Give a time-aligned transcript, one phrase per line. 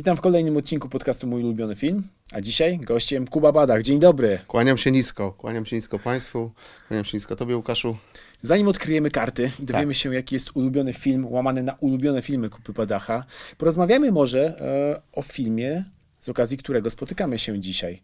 [0.00, 2.02] Witam w kolejnym odcinku podcastu Mój ulubiony film,
[2.32, 3.82] a dzisiaj gościem Kuba Badach.
[3.82, 4.38] Dzień dobry.
[4.46, 6.50] Kłaniam się nisko, kłaniam się nisko Państwu,
[6.88, 7.96] kłaniam się nisko Tobie Łukaszu.
[8.42, 12.72] Zanim odkryjemy karty i dowiemy się, jaki jest ulubiony film, łamany na ulubione filmy Kupy
[12.72, 13.24] Badacha,
[13.58, 15.84] porozmawiamy może e, o filmie,
[16.20, 18.02] z okazji którego spotykamy się dzisiaj.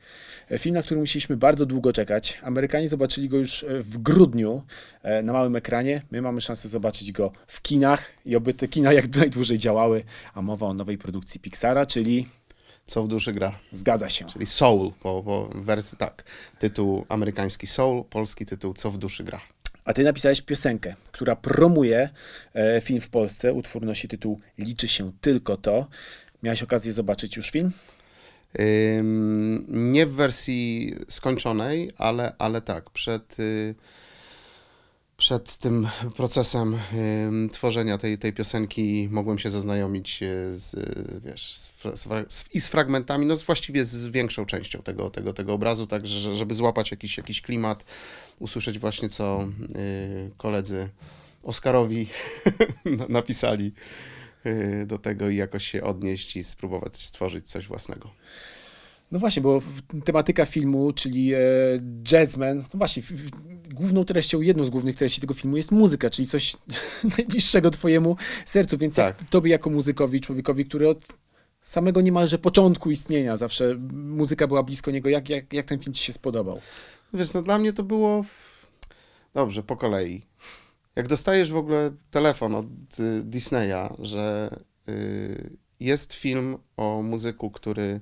[0.51, 2.39] E, Film, na który musieliśmy bardzo długo czekać.
[2.43, 4.63] Amerykanie zobaczyli go już e, w grudniu
[5.03, 6.03] e, na małym ekranie.
[6.11, 10.05] My mamy szansę zobaczyć go w kinach i oby te kina jak najdłużej działały.
[10.35, 12.29] A mowa o nowej produkcji Pixara, czyli
[12.87, 14.25] Co w duszy gra, zgadza się.
[14.25, 16.25] czyli Soul, po, po wersji tak.
[16.59, 19.41] Tytuł amerykański Soul, polski tytuł Co w duszy gra.
[19.85, 22.09] A ty napisałeś piosenkę, która promuje
[22.55, 23.53] e, film w Polsce.
[23.53, 25.87] Utwór nosi tytuł Liczy się tylko to.
[26.43, 27.73] Miałeś okazję zobaczyć już film?
[29.69, 33.75] Nie w wersji skończonej, ale, ale tak, przed, y,
[35.17, 36.79] przed tym procesem
[37.53, 40.75] tworzenia tej, tej piosenki mogłem się zaznajomić y, z,
[41.25, 41.71] wiesz, z,
[42.29, 46.37] z, i z fragmentami, no właściwie z większą częścią tego, tego, tego obrazu, tak, że,
[46.37, 47.85] żeby złapać jakiś, jakiś klimat,
[48.41, 50.89] usłyszeć właśnie, co y, koledzy
[51.43, 52.07] Oskarowi
[52.99, 53.73] na- napisali
[54.87, 58.11] do tego i jakoś się odnieść i spróbować stworzyć coś własnego.
[59.13, 59.63] No właśnie, bo
[60.05, 61.39] tematyka filmu, czyli e,
[62.13, 63.03] jazzman, no właśnie,
[63.71, 66.57] główną treścią, jedną z głównych treści tego filmu jest muzyka, czyli coś
[67.19, 69.29] najbliższego twojemu sercu, więc jak Tak.
[69.29, 71.03] tobie jako muzykowi, człowiekowi, który od
[71.63, 76.05] samego niemalże początku istnienia zawsze muzyka była blisko niego, jak, jak, jak ten film ci
[76.05, 76.61] się spodobał?
[77.15, 78.25] Wiesz, no dla mnie to było
[79.35, 80.23] dobrze, po kolei.
[80.97, 82.67] Jak dostajesz w ogóle telefon od
[83.01, 84.51] y, Disneya, że
[84.89, 85.51] y,
[85.81, 88.01] jest film o muzyku, który.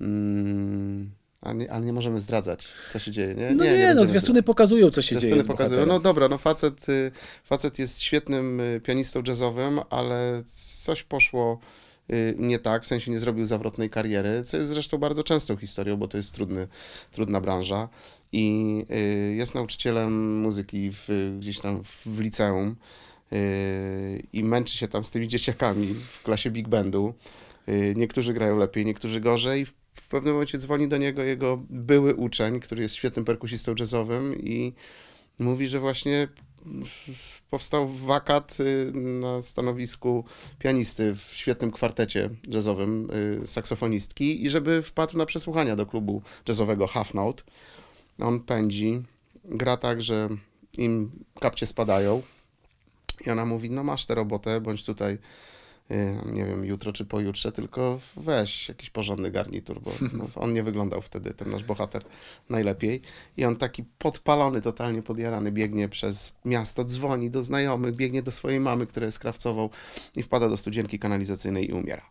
[0.00, 3.50] Mm, a nie, ale nie możemy zdradzać, co się dzieje, nie?
[3.50, 5.86] No nie, no będziemy zwiastuny pokazują, co się dzieje Zwiastuny pokazują.
[5.86, 7.10] No dobra, no facet, y,
[7.44, 10.42] facet jest świetnym pianistą jazzowym, ale
[10.84, 11.60] coś poszło
[12.38, 16.08] nie tak, w sensie nie zrobił zawrotnej kariery, co jest zresztą bardzo częstą historią, bo
[16.08, 16.68] to jest trudny,
[17.12, 17.88] trudna branża.
[18.34, 22.76] I y, jest nauczycielem muzyki w, gdzieś tam w, w liceum
[23.32, 27.14] y, i męczy się tam z tymi dzieciakami w klasie big bandu.
[27.68, 29.66] Y, Niektórzy grają lepiej, niektórzy gorzej.
[29.66, 34.72] W pewnym momencie dzwoni do niego jego były uczeń, który jest świetnym perkusistą jazzowym i
[35.38, 36.28] mówi, że właśnie
[37.50, 38.58] powstał wakat
[38.94, 40.24] na stanowisku
[40.58, 43.08] pianisty w świetnym kwartecie jazzowym,
[43.44, 47.42] saksofonistki i żeby wpadł na przesłuchania do klubu jazzowego Half Note.
[48.18, 49.02] On pędzi,
[49.44, 50.28] gra tak, że
[50.78, 51.10] im
[51.40, 52.22] kapcie spadają
[53.26, 55.18] i ona mówi, no masz tę robotę, bądź tutaj
[55.90, 60.62] y, nie wiem, jutro czy pojutrze, tylko weź jakiś porządny garnitur, bo no, on nie
[60.62, 62.04] wyglądał wtedy, ten nasz bohater,
[62.48, 63.00] najlepiej.
[63.36, 68.60] I on taki podpalony, totalnie podjarany, biegnie przez miasto, dzwoni do znajomych, biegnie do swojej
[68.60, 69.68] mamy, która jest krawcową
[70.16, 72.02] i wpada do studzienki kanalizacyjnej i umiera.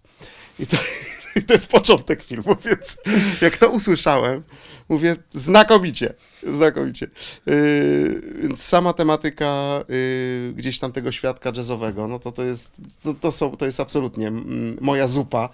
[0.60, 0.78] I to,
[1.48, 2.98] to jest początek filmu, więc
[3.42, 4.44] jak to usłyszałem,
[4.90, 6.14] mówię znakomicie,
[6.48, 7.08] znakomicie.
[7.46, 13.14] Yy, więc sama tematyka yy, gdzieś tam tego świadka jazzowego, no to to jest, to,
[13.14, 15.50] to są, to jest absolutnie mm, moja zupa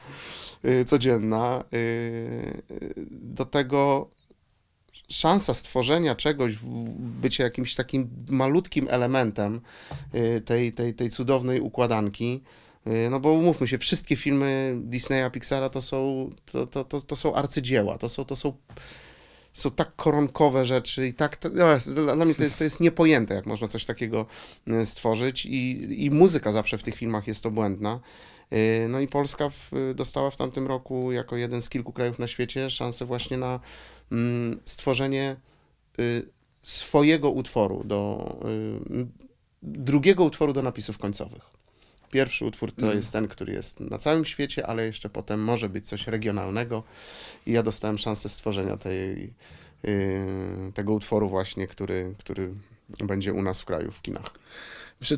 [0.63, 1.63] yy, codzienna.
[1.71, 2.63] Yy,
[3.11, 4.09] do tego
[5.09, 6.53] szansa stworzenia czegoś,
[6.97, 9.61] bycie jakimś takim malutkim elementem
[10.15, 12.43] y, tej, tej, tej cudownej układanki.
[12.87, 17.15] Y, No bo umówmy się, wszystkie filmy Disneya, Pixara to są, to, to, to, to
[17.15, 18.53] są arcydzieła, to są, to są,
[19.53, 21.65] są tak koronkowe rzeczy i tak, to, no,
[22.15, 24.25] dla mnie to jest, to jest niepojęte, jak można coś takiego
[24.67, 27.99] y, stworzyć i, i muzyka zawsze w tych filmach jest obłędna.
[28.53, 32.27] Y, No i Polska w, dostała w tamtym roku jako jeden z kilku krajów na
[32.27, 33.59] świecie szansę właśnie na
[34.11, 35.35] mm, stworzenie
[35.99, 36.29] y,
[36.61, 38.35] swojego utworu, do,
[38.91, 39.07] y,
[39.63, 41.48] drugiego utworu do napisów końcowych.
[42.11, 42.97] Pierwszy utwór to Mm.
[42.97, 46.83] jest ten, który jest na całym świecie, ale jeszcze potem może być coś regionalnego.
[47.45, 49.33] I ja dostałem szansę stworzenia tej,
[49.85, 50.25] y,
[50.73, 52.53] tego utworu właśnie, który, który
[53.03, 54.29] będzie u nas w kraju, w kinach.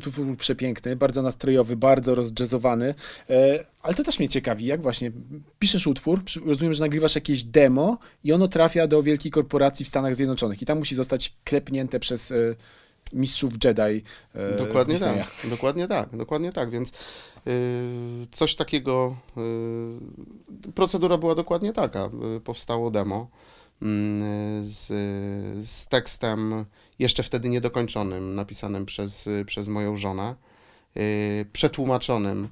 [0.06, 2.94] Utwór przepiękny, bardzo nastrojowy, bardzo rozjazzowany,
[3.30, 5.10] e, ale to też mnie ciekawi, jak właśnie
[5.58, 10.14] piszesz utwór, rozumiem, że nagrywasz jakieś demo i ono trafia do wielkiej korporacji w Stanach
[10.14, 12.34] Zjednoczonych i tam musi zostać klepnięte przez e,
[13.12, 14.04] mistrzów Jedi
[14.34, 16.90] e, Dokładnie tak, dokładnie tak, dokładnie tak, więc
[17.46, 19.16] y, coś takiego,
[20.68, 23.30] y, procedura była dokładnie taka, y, powstało demo
[23.82, 24.86] mm, z,
[25.68, 26.64] z tekstem
[26.98, 30.34] jeszcze wtedy niedokończonym, napisanym przez, przez moją żonę,
[31.52, 32.48] przetłumaczonym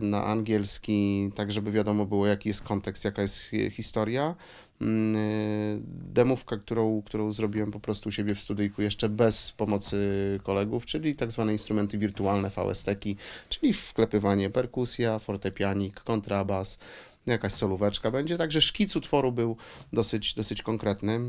[0.00, 4.34] na angielski, tak żeby wiadomo było jaki jest kontekst, jaka jest hi- historia,
[6.14, 9.96] demówka, którą, którą zrobiłem po prostu u siebie w studyjku jeszcze bez pomocy
[10.42, 13.16] kolegów, czyli tak zwane instrumenty wirtualne, VST-ki,
[13.48, 16.78] czyli wklepywanie perkusja, fortepianik, kontrabas,
[17.26, 19.56] jakaś solóweczka będzie, także szkic utworu był
[19.92, 21.12] dosyć, dosyć konkretny.
[21.14, 21.20] Y,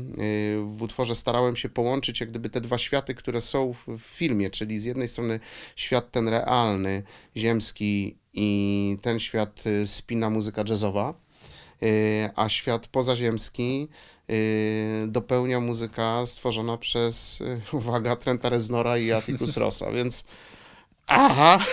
[0.66, 4.78] w utworze starałem się połączyć jak gdyby te dwa światy, które są w, filmie, czyli
[4.78, 5.40] z jednej strony
[5.76, 7.02] świat ten realny,
[7.36, 11.29] ziemski i ten świat y, spina muzyka jazzowa, y,
[12.36, 13.88] a świat pozaziemski
[14.30, 20.24] y, dopełnia muzyka stworzona przez, y, uwaga, Trenta Reznora i Atticus Rossa, więc
[21.06, 21.58] aha!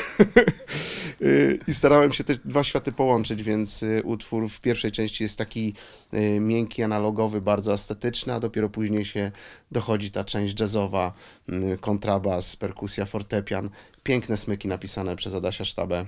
[1.21, 5.37] Y, I starałem się te dwa światy połączyć, więc y, utwór w pierwszej części jest
[5.37, 5.73] taki
[6.13, 9.31] y, miękki, analogowy, bardzo estetyczny, a dopiero później się
[9.71, 11.13] dochodzi ta część jazzowa,
[11.49, 13.69] y, kontrabas, perkusja, fortepian,
[14.03, 16.05] piękne smyki napisane przez Adasia Sztabę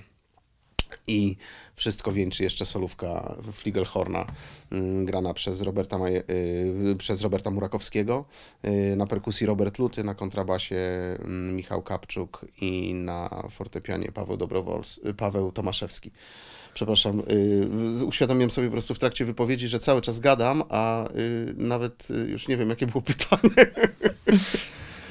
[1.08, 1.38] i
[1.76, 4.26] wszystko wieńczy jeszcze solówka Fligelhorna
[4.72, 8.26] mm, grana przez Roberta, Maje, y, przez Roberta Murakowskiego,
[8.66, 10.78] y, na perkusji Robert Luty, na kontrabasie
[11.20, 16.12] mm, Michał Kapczuk i na fortepianie Paweł Dobrowols, y, Paweł Tomaszewski.
[16.74, 17.24] Przepraszam,
[18.06, 21.08] uświadomiłem sobie po prostu w trakcie wypowiedzi, że cały czas gadam, a
[21.58, 23.72] nawet już nie wiem, jakie było pytanie.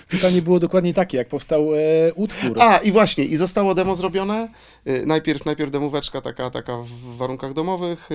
[0.09, 1.79] Pytanie było dokładnie takie, jak powstał e,
[2.15, 2.63] utwór.
[2.63, 4.49] A, i właśnie, i zostało demo zrobione.
[4.87, 8.09] Y, Najpierw, najpierw demóweczka taka, taka w warunkach domowych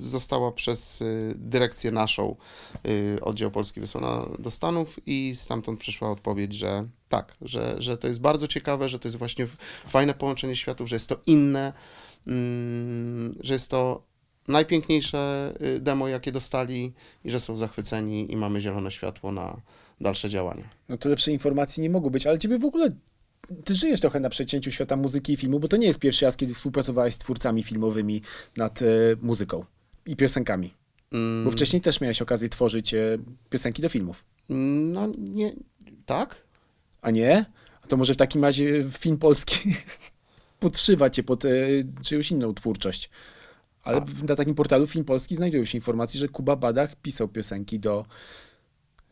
[0.00, 2.36] została przez y, dyrekcję naszą,
[2.88, 8.08] y, oddział polski wysłana do Stanów i stamtąd przyszła odpowiedź, że tak, że, że to
[8.08, 9.46] jest bardzo ciekawe, że to jest właśnie
[9.86, 11.72] fajne połączenie światów, że jest to inne,
[13.40, 14.02] że jest to
[14.48, 16.92] najpiękniejsze y, demo, jakie dostali
[17.24, 19.60] i że są zachwyceni i mamy zielone światło na
[20.00, 20.64] dalsze działania.
[20.88, 22.88] No to lepszej informacji nie mogło być, ale ciebie w ogóle,
[23.64, 26.36] ty żyjesz trochę na przecięciu świata muzyki i filmu, bo to nie jest pierwszy raz,
[26.36, 28.22] kiedy współpracowałeś z twórcami filmowymi
[28.56, 28.86] nad e,
[29.22, 29.64] muzyką
[30.06, 30.74] i piosenkami.
[31.12, 31.44] Mm.
[31.44, 33.18] Bo wcześniej też miałeś okazję tworzyć e,
[33.50, 34.24] piosenki do filmów.
[34.48, 35.52] No nie,
[36.06, 36.36] tak?
[37.02, 37.44] A nie?
[37.82, 39.74] A to może w takim razie film polski
[40.60, 41.50] podszywa cię pod e,
[42.02, 43.10] czyjąś inną twórczość.
[43.82, 47.80] Ale w- na takim portalu Film Polski znajdują się informacje, że Kuba Badach pisał piosenki
[47.80, 48.04] do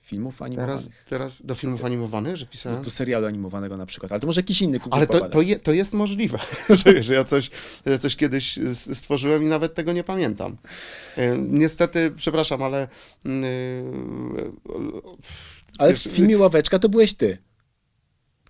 [0.02, 1.04] filmów Teraz, animowanych.
[1.08, 2.82] teraz do filmów animowanych, że Do, pisałem.
[2.82, 4.12] do serialu animowanego na przykład.
[4.12, 6.38] Ale to może jakiś inny Kuba Ale to, to, je, to jest możliwe,
[6.84, 7.50] że, że ja coś,
[7.86, 8.58] że coś kiedyś
[8.94, 10.56] stworzyłem i nawet tego nie pamiętam.
[11.16, 12.88] E, Niestety, przepraszam, ale.
[13.24, 13.44] mm,
[14.38, 14.52] e,
[15.78, 17.38] Ale w filmie Ławeczka to byłeś ty.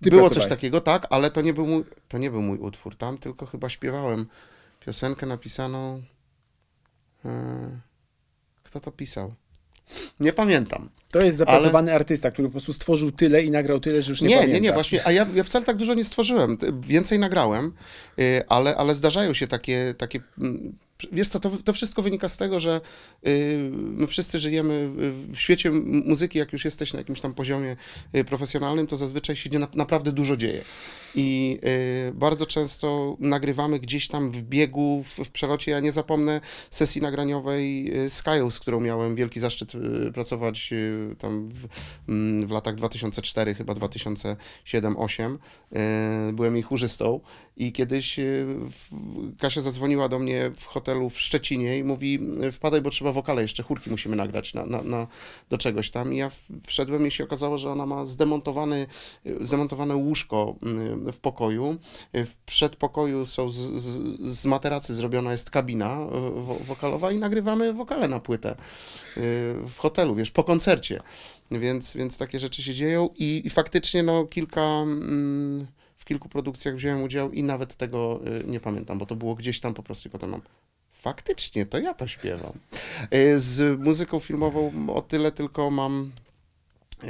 [0.01, 2.95] Ty Było coś takiego, tak, ale to nie, był mój, to nie był mój utwór.
[2.95, 4.25] Tam tylko chyba śpiewałem
[4.85, 6.03] piosenkę napisaną.
[7.25, 7.79] e,
[8.63, 9.33] Kto to pisał?
[10.19, 10.89] Nie pamiętam.
[11.11, 14.27] To jest zapracowany artysta, który po prostu stworzył tyle i nagrał tyle, że już nie,
[14.27, 14.55] Nie, pamięta.
[14.55, 16.57] nie, nie, właśnie, a ja, ja wcale tak dużo nie stworzyłem.
[16.81, 17.71] Więcej nagrałem,
[18.19, 20.77] y, ale, ale zdarzają się takie, takie mm,
[21.11, 22.81] wiesz co, to, to wszystko wynika z tego, że
[23.71, 24.89] my wszyscy żyjemy
[25.31, 27.75] w- świecie muzyki, jak już jesteś na jakimś tam poziomie
[28.15, 30.61] y, profesjonalnym, to zazwyczaj się na, naprawdę dużo dzieje.
[31.15, 31.59] I
[32.09, 35.71] y, bardzo często nagrywamy gdzieś tam w biegu, w, w przelocie.
[35.71, 39.71] Ja nie zapomnę sesji nagraniowej y, Kają, z którą miałem wielki zaszczyt
[40.13, 40.73] pracować
[41.19, 41.67] tam w,
[42.09, 45.37] mm, w latach 2004, chyba 2007-2008.
[46.29, 47.19] Y, Byłem jej chórzystą
[47.57, 48.45] i kiedyś y,
[49.39, 52.19] Kasia zadzwoniła do mnie w hotelu w Szczecinie i mówi,
[52.51, 55.07] wpadaj, bo trzeba wokale, jeszcze chórki musimy nagrać na, na, na,
[55.49, 56.13] do czegoś tam.
[56.13, 56.31] I ja
[56.67, 58.87] wszedłem i się okazało, że ona ma zdemontowany,
[59.25, 60.55] y, zdemontowane łóżko
[61.07, 61.77] y, w pokoju.
[62.13, 68.07] W przedpokoju są z, z, z materacy zrobiona jest kabina wo, wokalowa i nagrywamy wokale
[68.07, 68.55] na płytę
[69.65, 71.01] w hotelu, wiesz, po koncercie.
[71.51, 74.61] Więc, więc takie rzeczy się dzieją i, i faktycznie no kilka...
[74.61, 75.67] Mm,
[76.03, 79.59] w kilku produkcjach wziąłem udział i nawet tego y, nie pamiętam, bo to było gdzieś
[79.59, 80.41] tam po prostu i potem mam.
[80.91, 82.51] Faktycznie, to ja to śpiewam.
[83.13, 86.11] Y, Z muzyką filmową o tyle tylko mam.
[87.03, 87.07] y,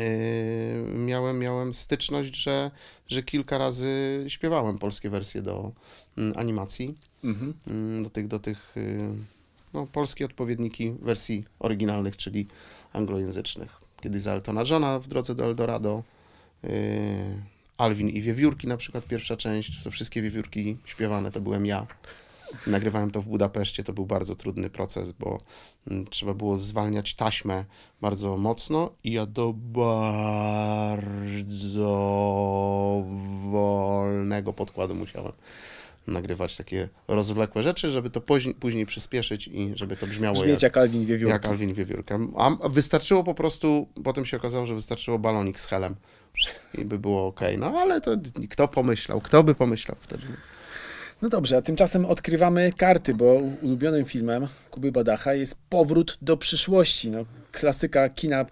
[0.97, 2.71] Miałem, miałem styczność, że,
[3.07, 5.71] że kilka razy śpiewałem polskie wersje do
[6.17, 7.53] mm, animacji, Mhm.
[7.67, 8.75] mm, do tych, do tych
[9.73, 12.47] no, polskie odpowiedniki wersji oryginalnych, czyli
[12.93, 13.77] anglojęzycznych.
[14.01, 16.03] Kiedyś za Eltona Johna w drodze do Eldorado,
[17.83, 21.87] Alvin i Wiewiórki na przykład pierwsza część, to wszystkie Wiewiórki śpiewane to byłem ja.
[22.67, 25.37] Nagrywałem to w Budapeszcie, to był bardzo trudny proces, bo
[25.91, 27.65] mm, trzeba było zwalniać taśmę
[28.01, 30.63] bardzo mocno i ja do bardzo
[33.51, 35.31] wolnego podkładu musiałem
[36.07, 40.63] nagrywać takie rozwlekłe rzeczy, żeby to później, później przyspieszyć i żeby to brzmiało jak, Brzmieć
[40.63, 41.33] jak Alvin Wiewiórka.
[41.33, 42.19] jak Alvin Wiewiórka.
[42.37, 45.95] A wystarczyło po prostu, potem się okazało, że wystarczyło balonik z helem
[46.77, 47.39] i by było ok.
[47.57, 48.11] No ale to
[48.49, 50.23] kto pomyślał, kto by pomyślał wtedy?
[51.21, 57.09] No dobrze, a tymczasem odkrywamy karty, bo ulubionym filmem Kuby Badacha jest Powrót do przyszłości.
[57.09, 58.45] No, klasyka kina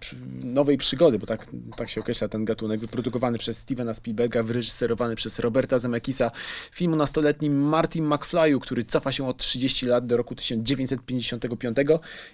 [0.44, 5.38] nowej przygody, bo tak, tak się określa ten gatunek, wyprodukowany przez Stevena Spielberga, wyreżyserowany przez
[5.38, 6.30] Roberta Zemeckisa.
[6.72, 11.76] Film o nastoletnim Martin McFly'u, który cofa się o 30 lat do roku 1955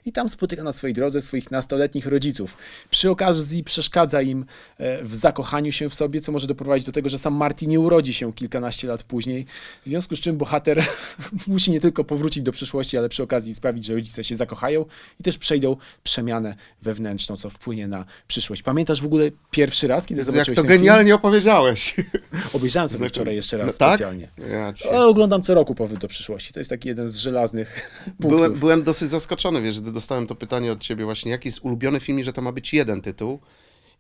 [0.05, 2.57] i tam spotyka na swojej drodze swoich nastoletnich rodziców.
[2.91, 4.45] Przy okazji przeszkadza im
[4.79, 7.81] e, w zakochaniu się w sobie, co może doprowadzić do tego, że sam Martin nie
[7.81, 9.47] urodzi się kilkanaście lat później.
[9.85, 10.85] W związku z czym bohater
[11.47, 14.85] musi nie tylko powrócić do przyszłości, ale przy okazji sprawić, że rodzice się zakochają
[15.21, 18.63] i też przejdą przemianę wewnętrzną, co wpłynie na przyszłość.
[18.63, 20.79] Pamiętasz w ogóle pierwszy raz, kiedy Jak zobaczyłeś to ten film?
[20.81, 21.97] genialnie opowiedziałeś.
[22.53, 23.89] Obejrzałem sobie wczoraj jeszcze raz No tak?
[23.95, 24.29] specjalnie.
[24.51, 26.53] Ja cię- Ale oglądam co roku Powrót do przyszłości.
[26.53, 28.31] To jest taki jeden z żelaznych punktów.
[28.31, 32.01] Byłem, byłem dosyć zaskoczony, wiesz, gdy dostałem to pytanie od ciebie właśnie, jaki jest ulubiony
[32.01, 33.39] film i że to ma być jeden tytuł.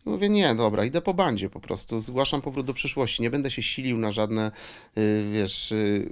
[0.06, 3.50] I mówię, nie, dobra, idę po bandzie po prostu, zgłaszam powrót do przyszłości, nie będę
[3.50, 4.50] się silił na żadne,
[4.98, 6.08] y, wiesz, y,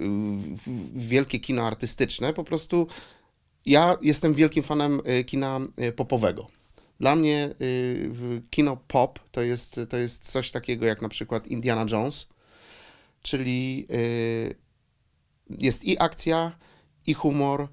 [0.95, 2.87] wielkie kino artystyczne, po prostu
[3.67, 6.47] ja jestem wielkim fanem y, kina y, popowego.
[6.99, 11.85] Dla mnie y, kino pop to jest, to jest coś takiego jak na przykład Indiana
[11.91, 12.27] Jones,
[13.21, 13.87] czyli
[15.49, 16.51] jest i akcja,
[17.07, 17.67] i humor,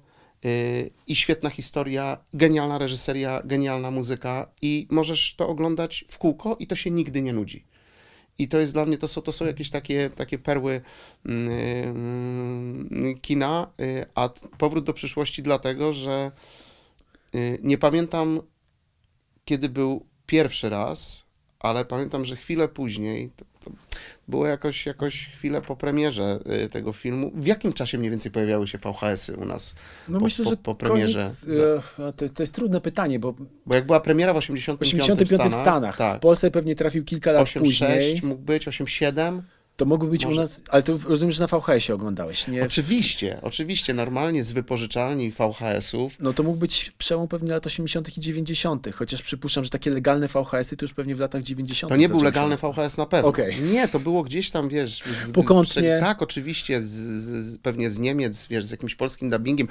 [1.07, 6.75] i świetna historia, genialna reżyseria, genialna muzyka i możesz to oglądać w kółko i to
[6.75, 7.65] się nigdy nie nudzi.
[8.39, 10.81] I to jest dla mnie, to są, to są jakieś takie, takie perły
[11.25, 12.89] mm,
[13.21, 16.31] kina, y, a powrót do przyszłości dlatego, że
[17.35, 18.41] y, nie pamiętam,
[19.45, 21.25] kiedy był pierwszy raz,
[21.59, 23.71] ale pamiętam, że chwilę później, to, to
[24.27, 27.31] było jakoś, jakoś chwilę po premierze y, tego filmu.
[27.35, 29.75] W jakim czasie mniej więcej pojawiały się VHS-y u nas?
[30.07, 31.19] No po, myślę, po, że po premierze.
[31.19, 31.59] koniec,
[31.99, 33.33] e, to, to jest trudne pytanie, bo
[33.65, 36.17] Bo jak była premiera w w 85, 85 w Stanach, tak.
[36.17, 38.21] w Polsce pewnie trafił kilka lat 8,6 później.
[38.23, 39.41] mógł być, 8,7.
[39.77, 40.41] To mogły być u Może.
[40.41, 42.63] nas, ale to rozumiem, że na VHS-ie oglądałeś, nie?
[42.63, 46.19] Oczywiście, oczywiście, normalnie z wypożyczalni VHS-ów.
[46.19, 48.17] No to mógł być przełom pewnie lat 80.
[48.17, 51.89] i 90., chociaż przypuszczam, że takie legalne VHS-y to już pewnie w latach 90.
[51.89, 52.55] To nie był legalny.
[52.55, 53.29] VHS na pewno.
[53.29, 53.61] Okej.
[53.61, 55.03] Nie, to było gdzieś tam, wiesz...
[55.25, 55.97] Z, Pokątnie.
[55.99, 56.93] Tak, oczywiście, z,
[57.45, 59.67] z, pewnie z Niemiec, wiesz, z jakimś polskim dubbingiem.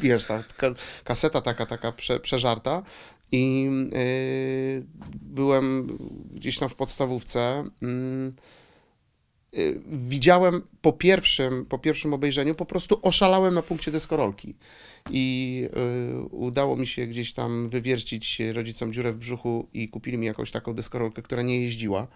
[0.00, 0.74] Wiesz, ta ka,
[1.04, 2.82] kaseta taka, taka prze, przeżarta.
[3.32, 4.86] I yy,
[5.22, 5.98] byłem
[6.34, 7.64] gdzieś tam w podstawówce.
[7.82, 8.30] Yy,
[9.86, 14.54] widziałem po pierwszym, po pierwszym obejrzeniu, po prostu oszalałem na punkcie deskorolki.
[15.10, 15.68] I
[16.16, 20.50] yy, udało mi się gdzieś tam wywiercić rodzicom dziurę w brzuchu i kupili mi jakąś
[20.50, 22.06] taką deskorolkę, która nie jeździła.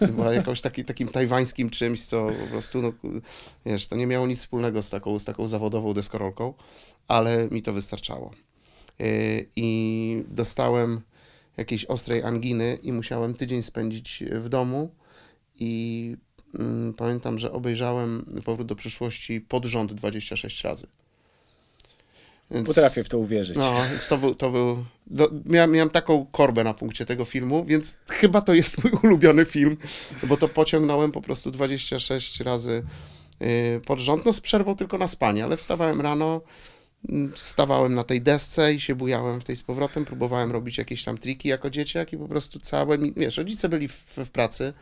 [0.00, 2.92] Była jakąś taki, takim tajwańskim czymś, co po prostu, no,
[3.66, 6.54] wiesz, to nie miało nic wspólnego z taką, z taką zawodową deskorolką,
[7.08, 8.30] ale mi to wystarczało.
[8.98, 9.06] Yy,
[9.56, 11.00] I dostałem
[11.56, 14.90] jakiejś ostrej anginy i musiałem tydzień spędzić w domu
[15.54, 16.16] i
[16.96, 20.86] pamiętam, że obejrzałem Powrót do przyszłości pod rząd 26 razy.
[22.50, 23.56] Więc- Potrafię w to uwierzyć.
[23.56, 23.74] no,
[24.08, 28.40] to był, to był do, miałem, miałem taką korbę na punkcie tego filmu, więc chyba
[28.40, 29.76] to jest mój ulubiony film,
[30.22, 32.82] bo to pociągnąłem po prostu 26 razy
[33.40, 36.40] yy, pod rząd, no z przerwą tylko na spanie, ale wstawałem rano,
[37.08, 41.04] mm, stawałem na tej desce i się bujałem w tej z powrotem, próbowałem robić jakieś
[41.04, 44.72] tam triki jako dzieciak i po prostu całe, wiesz, rodzice byli w, w pracy,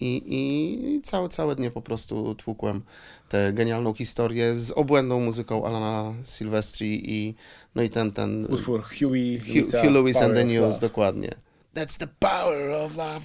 [0.00, 2.82] I, i całe, całe dnie po prostu tłukłem
[3.28, 7.34] tę genialną historię z obłędną muzyką Alana Silvestri i
[7.74, 10.80] no i ten, ten Utwór Huey, Lewisa, Hugh Lewis and the News, Love.
[10.80, 11.34] dokładnie.
[11.74, 13.20] That's the power of love.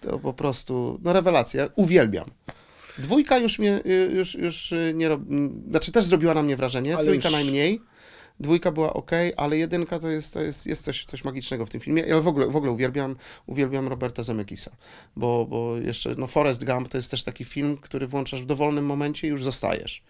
[0.00, 2.30] To po prostu, no rewelacja, uwielbiam.
[2.98, 6.96] Dwójka już mnie, y, już, już y, nie robi, znaczy też zrobiła na mnie wrażenie,
[6.96, 7.80] Ale trójka już- najmniej.
[8.42, 11.80] Dwójka była ok, ale jedynka to jest, to jest, jest coś, coś magicznego w tym
[11.80, 12.02] filmie.
[12.02, 14.70] Ja w ogóle, w ogóle uwielbiam, uwielbiam Roberta Zemeckisa,
[15.16, 18.86] bo, bo jeszcze, no Forrest Gump to jest też taki film, który włączasz w dowolnym
[18.86, 20.02] momencie i już zostajesz.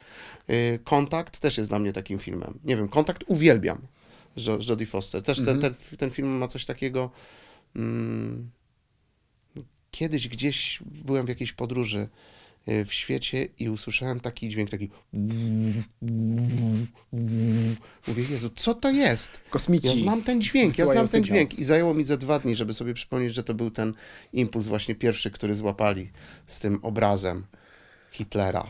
[0.51, 2.59] Y, Kontakt też jest dla mnie takim filmem.
[2.65, 3.79] Nie wiem, Kontakt uwielbiam
[4.37, 5.23] z Jo- z Jodie Foster.
[5.23, 7.11] Też ten, ten, ten film ma coś takiego...
[7.77, 8.51] Mm,
[9.91, 12.09] kiedyś gdzieś byłem w jakiejś podróży
[12.67, 14.91] w świecie i usłyszałem taki dźwięk, taki...
[18.09, 19.41] Mówię, Jezu, co to jest?
[19.51, 19.89] Kosmici.
[19.89, 22.75] Ja znam ten dźwięk, ja znam ten dźwięk i zajęło mi ze dwa dni, żeby
[22.75, 23.95] sobie przypomnieć, że to był ten
[24.33, 26.11] impuls właśnie pierwszy, który złapali
[26.47, 27.47] z tym obrazem
[28.11, 28.67] Hitlera.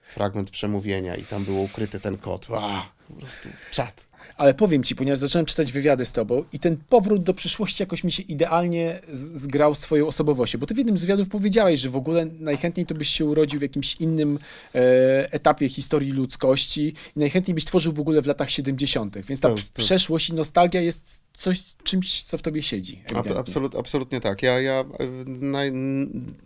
[0.00, 2.48] Fragment przemówienia i tam było ukryty ten kod.
[2.48, 4.09] Wow, po prostu czad.
[4.36, 8.04] Ale powiem ci, ponieważ zacząłem czytać wywiady z tobą i ten powrót do przyszłości jakoś
[8.04, 11.88] mi się idealnie zgrał z twoją osobowością, bo ty w jednym z wywiadów powiedziałeś, że
[11.88, 14.38] w ogóle najchętniej to byś się urodził w jakimś innym
[14.74, 19.48] e, etapie historii ludzkości i najchętniej byś tworzył w ogóle w latach 70., więc ta
[19.48, 19.82] to, to...
[19.82, 23.02] przeszłość i nostalgia jest coś, czymś, co w tobie siedzi.
[23.38, 24.42] Absolut, absolutnie tak.
[24.42, 24.84] Ja, ja,
[25.26, 25.72] naj,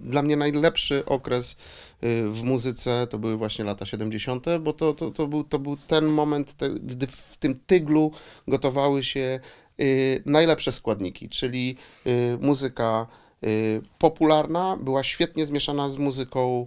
[0.01, 1.57] dla mnie najlepszy okres y,
[2.29, 6.07] w muzyce to były właśnie lata 70., bo to, to, to, był, to był ten
[6.07, 8.11] moment, te, gdy w tym tyglu
[8.49, 9.41] gotowały się
[9.81, 13.07] y, najlepsze składniki, czyli y, muzyka
[13.45, 16.67] y, popularna, była świetnie zmieszana z muzyką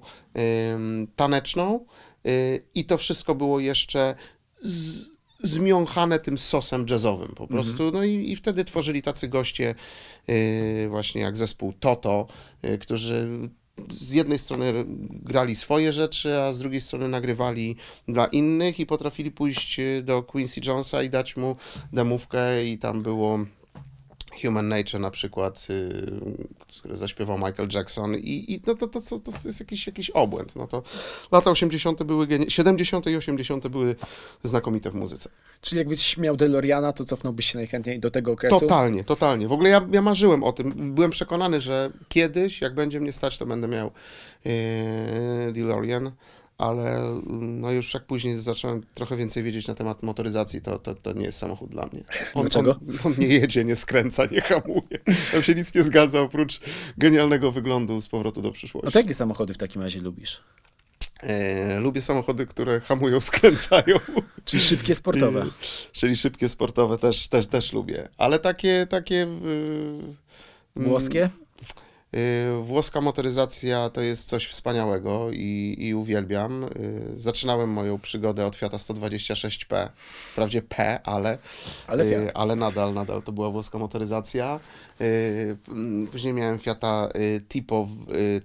[1.15, 1.85] taneczną
[2.27, 4.15] y, i to wszystko było jeszcze
[4.61, 7.83] z, zmiąchane tym sosem jazzowym po prostu.
[7.83, 7.93] Mhm.
[7.93, 9.75] No i, i wtedy tworzyli tacy goście
[10.27, 12.27] yy, właśnie jak zespół Toto,
[12.63, 13.27] yy, którzy
[13.91, 14.73] z jednej strony
[15.09, 17.75] grali swoje rzeczy, a z drugiej strony nagrywali
[18.07, 21.55] dla innych i potrafili pójść do Quincy Jonesa i dać mu
[21.93, 23.39] demówkę i tam było
[24.41, 26.47] Human Nature na przykład, y,
[26.79, 30.55] który zaśpiewał Michael Jackson i, i no to, to, to, to jest jakiś, jakiś obłęd.
[30.55, 30.83] No to
[31.31, 32.03] lata 80.
[32.03, 33.07] były, 70.
[33.07, 33.67] i 80.
[33.67, 33.95] były
[34.43, 35.29] znakomite w muzyce.
[35.61, 38.59] Czyli jakbyś miał DeLoreana, to cofnąłbyś się najchętniej do tego okresu?
[38.59, 39.47] Totalnie, totalnie.
[39.47, 40.95] W ogóle ja, ja marzyłem o tym.
[40.95, 43.91] Byłem przekonany, że kiedyś, jak będzie mnie stać, to będę miał
[44.45, 44.51] yy,
[45.53, 46.11] DeLorean
[46.57, 50.95] ale mm, no już jak później zacząłem trochę więcej wiedzieć na temat motoryzacji, to, to,
[50.95, 52.03] to nie jest samochód dla mnie.
[52.33, 52.71] On, Dlaczego?
[52.71, 54.99] On, on, nie jedzie, nie skręca, nie hamuje.
[55.31, 56.59] Tam się nic nie zgadza oprócz
[56.97, 58.85] genialnego wyglądu z powrotu do przyszłości.
[58.85, 60.41] No to jakie samochody w takim razie lubisz?
[61.19, 63.99] E, lubię samochody, które hamują, skręcają.
[64.45, 65.45] Czyli szybkie sportowe.
[65.45, 65.51] I,
[65.91, 68.09] czyli szybkie sportowe też, też, też lubię.
[68.17, 69.27] Ale takie, takie...
[70.75, 71.29] Włoskie?
[72.17, 76.63] Y, włoska motoryzacja to jest coś wspaniałego i, i uwielbiam.
[76.63, 76.69] Y,
[77.13, 79.89] zaczynałem moją przygodę od Fiata 126P,
[80.31, 81.37] wprawdzie P, ale,
[81.87, 84.59] ale, y, ale nadal, nadal to była włoska motoryzacja.
[86.11, 87.09] Później miałem Fiata
[87.47, 87.87] Tipo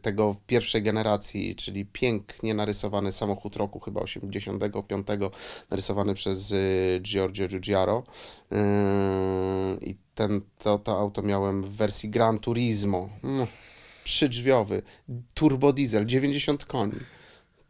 [0.02, 5.06] tego pierwszej generacji, czyli pięknie narysowany samochód roku, chyba 85,
[5.70, 6.54] narysowany przez
[7.02, 8.02] Giorgio Giugiaro.
[9.80, 13.08] I ten, to, to auto miałem w wersji Gran Turismo.
[13.24, 13.46] Mm,
[14.04, 14.82] trzydrzwiowy,
[15.34, 16.96] turbo diesel, 90 koni.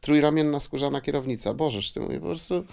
[0.00, 1.54] Trójramienna skórzana kierownica.
[1.54, 2.64] Bożeż ty mówię, po prostu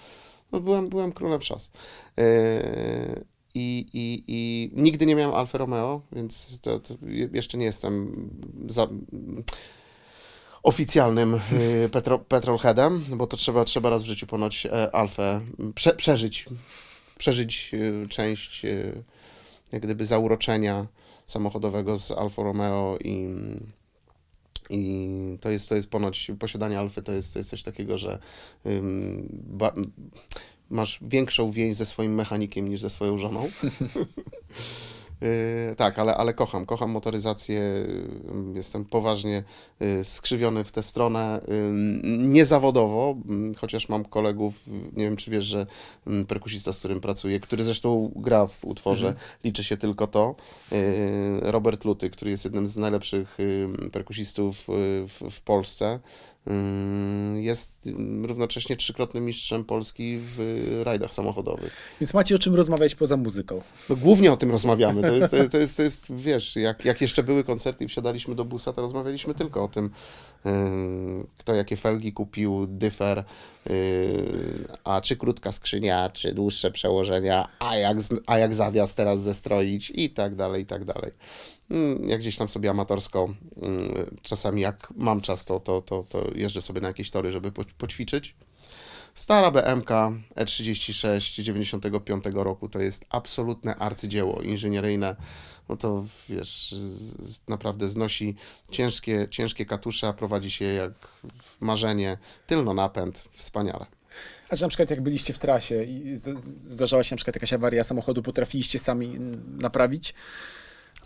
[0.52, 1.70] no byłem, byłem królem szas.
[2.16, 3.24] Yy,
[3.54, 6.94] i, i, I nigdy nie miałem Alfa Romeo, więc to, to
[7.32, 8.28] jeszcze nie jestem
[8.66, 8.88] za,
[10.62, 11.40] oficjalnym
[11.82, 15.40] yy, petro, petrolheadem, bo to trzeba, trzeba raz w życiu ponoć e, Alfę
[15.74, 16.44] prze, przeżyć,
[17.18, 19.02] przeżyć yy, część yy,
[19.72, 20.86] jak gdyby zauroczenia
[21.26, 23.28] samochodowego z Alfa Romeo i,
[24.70, 25.08] i
[25.40, 28.18] to jest, to jest ponoć, posiadanie Alfy to jest, to jest coś takiego, że
[28.66, 29.72] ym, ba,
[30.70, 33.48] masz większą więź ze swoim mechanikiem niż ze swoją żoną.
[35.20, 37.86] Yy, tak, ale, ale kocham, kocham motoryzację, yy,
[38.54, 39.44] jestem poważnie
[39.80, 41.40] yy, skrzywiony w tę stronę,
[42.18, 43.16] niezawodowo,
[43.56, 44.54] chociaż mam kolegów,
[44.92, 45.66] nie wiem czy wiesz, że
[46.28, 49.26] perkusista, z którym pracuję, który zresztą gra w utworze, mhm.
[49.44, 50.34] liczy się tylko to,
[51.40, 53.38] Robert Luty, który jest jednym z najlepszych
[53.92, 54.66] perkusistów
[55.06, 56.00] w, w Polsce,
[57.34, 57.90] jest
[58.22, 61.76] równocześnie trzykrotnym mistrzem Polski w rajdach samochodowych.
[62.00, 63.62] Więc macie o czym rozmawiać poza muzyką?
[63.88, 65.02] No, głównie o tym rozmawiamy.
[65.02, 67.88] To jest, to jest, to jest, to jest wiesz, jak, jak jeszcze były koncerty i
[67.88, 69.90] wsiadaliśmy do busa, to rozmawialiśmy tylko o tym,
[71.38, 73.24] kto jakie felgi kupił, dyfer,
[74.84, 80.10] a czy krótka skrzynia, czy dłuższe przełożenia, a jak, a jak zawias teraz zestroić i
[80.10, 81.12] tak dalej, i tak dalej.
[81.70, 86.30] Mm, jak gdzieś tam sobie amatorsko, mm, czasami jak mam czas, to, to, to, to
[86.34, 88.34] jeżdżę sobie na jakieś tory, żeby poćwiczyć.
[89.14, 89.90] Stara BMK
[90.36, 95.16] E36 95 roku to jest absolutne arcydzieło inżynieryjne.
[95.68, 96.74] No to wiesz,
[97.48, 98.36] naprawdę znosi
[98.70, 100.92] ciężkie, ciężkie katusze, a prowadzi się jak
[101.60, 102.18] marzenie.
[102.46, 103.86] Tylno napęd, wspaniale.
[104.48, 106.16] A czy na przykład jak byliście w trasie i
[106.60, 109.18] zdarzała się na przykład jakaś awaria samochodu, potrafiliście sami
[109.58, 110.14] naprawić?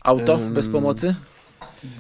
[0.05, 1.15] Auto bez pomocy?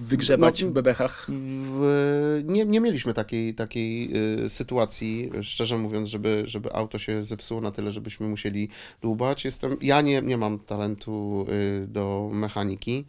[0.01, 1.27] Wygrzebać no, w bebechach?
[1.29, 4.11] W, nie, nie mieliśmy takiej, takiej
[4.45, 8.69] y, sytuacji, szczerze mówiąc, żeby, żeby auto się zepsuło na tyle, żebyśmy musieli
[9.03, 9.45] dłubać.
[9.45, 11.47] Jestem, ja nie, nie mam talentu
[11.83, 13.05] y, do mechaniki,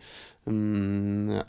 [0.47, 0.51] y,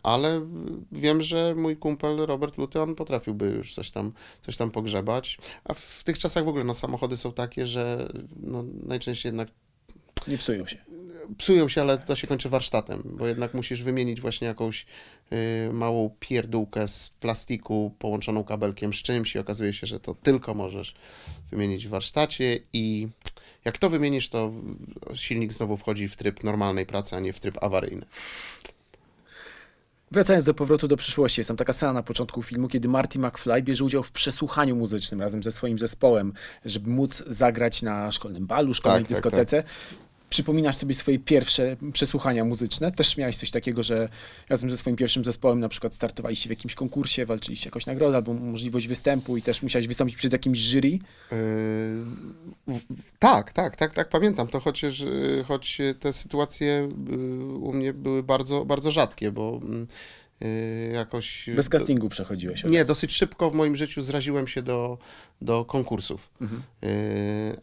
[0.03, 0.47] ale
[0.93, 5.39] wiem, że mój kumpel Robert Luty, on potrafiłby już coś tam, coś tam pogrzebać.
[5.65, 9.49] A w tych czasach w ogóle no, samochody są takie, że no, najczęściej jednak
[10.29, 10.79] nie psują się
[11.39, 14.87] psują się, ale to się kończy warsztatem, bo jednak musisz wymienić właśnie jakąś
[15.33, 20.55] y, małą pierdółkę z plastiku połączoną kabelkiem z czymś i okazuje się, że to tylko
[20.55, 20.95] możesz
[21.51, 23.09] wymienić w warsztacie i
[23.65, 24.53] Jak to wymienisz, to
[25.15, 28.07] silnik znowu wchodzi w tryb normalnej pracy, a nie w tryb awaryjny.
[30.11, 33.63] Wracając do powrotu do przyszłości, jest tam taka scena na początku filmu, kiedy Marty McFly
[33.63, 36.33] bierze udział w przesłuchaniu muzycznym razem ze swoim zespołem,
[36.65, 39.65] żeby móc zagrać na szkolnym balu, szkolnej Tak, tak, dyskotece.
[40.37, 42.93] Przypominasz sobie swoje pierwsze przesłuchania muzyczne?
[42.93, 44.09] Też miałeś coś takiego, że
[44.49, 48.35] razem ze swoim pierwszym zespołem na przykład startowaliście w jakimś konkursie, walczyliście jakąś nagrodę albo
[48.35, 50.99] możliwość występu i też musiałeś wystąpić przed jakimś jury?
[52.69, 52.81] Yy,
[53.19, 55.05] tak, tak, tak, tak, pamiętam to, chociaż,
[55.49, 57.17] choć te sytuacje yy,
[57.57, 59.87] u mnie były bardzo, bardzo rzadkie, bo yy,
[60.93, 61.51] jakoś...
[61.57, 62.65] Bez castingu przechodziłeś.
[62.65, 64.99] od Nie, dosyć szybko w moim życiu zraziłem się do,
[65.41, 66.31] do konkursów.
[66.41, 66.63] Mhm.
[66.83, 66.91] Yy,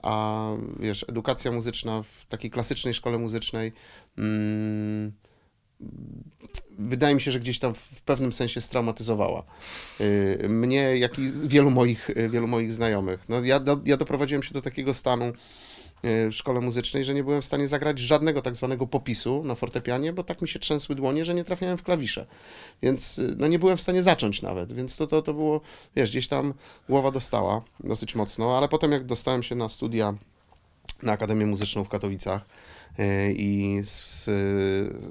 [0.01, 0.47] a
[0.79, 3.73] wiesz, edukacja muzyczna w takiej klasycznej szkole muzycznej.
[4.17, 5.12] mm,
[6.79, 9.43] wydaje mi się, że gdzieś tam w pewnym sensie straumatyzowała.
[10.49, 13.29] Mnie, jak i wielu moich, wielu moich znajomych.
[13.29, 15.33] No, ja, do, ja doprowadziłem się do takiego stanu
[16.03, 20.13] w szkole muzycznej, że nie byłem w stanie zagrać żadnego tak zwanego popisu na fortepianie,
[20.13, 22.25] bo tak mi się trzęsły dłonie, że nie trafiałem w klawisze.
[22.81, 25.61] Więc yy, no, nie byłem w stanie zacząć nawet, więc to, to, to było,
[25.95, 26.53] wiesz, gdzieś tam
[26.89, 30.13] głowa dostała dosyć mocno, ale potem jak dostałem się na studia
[31.03, 32.45] na Akademię Muzyczną w Katowicach
[33.36, 34.29] i z, z,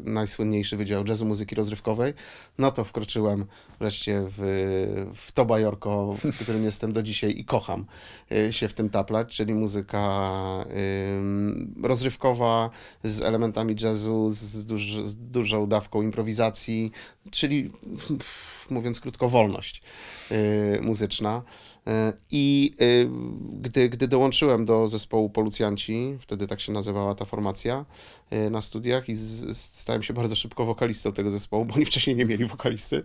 [0.05, 2.13] najsłynniejszy Wydział Jazzu Muzyki Rozrywkowej,
[2.59, 3.47] no to wkroczyłem
[3.79, 4.41] wreszcie w,
[5.15, 7.85] w to bajorko, w którym jestem do dzisiaj i kocham
[8.31, 10.33] yy, się w tym taplać, czyli muzyka
[11.83, 12.71] rozrywkowa
[13.03, 16.93] z elementami jazzu, z, duż, z dużą dawką improwizacji,
[17.31, 17.71] czyli
[18.71, 19.83] mówiąc krótko, wolność
[20.31, 21.43] yy, muzyczna.
[22.31, 23.11] I yy,
[23.61, 27.85] gdy, gdy dołączyłem do zespołu Policjanci, wtedy tak się nazywała ta formacja
[28.31, 32.17] yy, na studiach i z, stałem się bardzo szybko wokalistą tego zespołu, bo oni wcześniej
[32.17, 33.03] nie mieli wokalisty,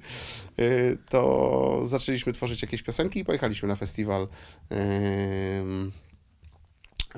[0.57, 4.27] yy, to zaczęliśmy tworzyć jakieś piosenki i pojechaliśmy na festiwal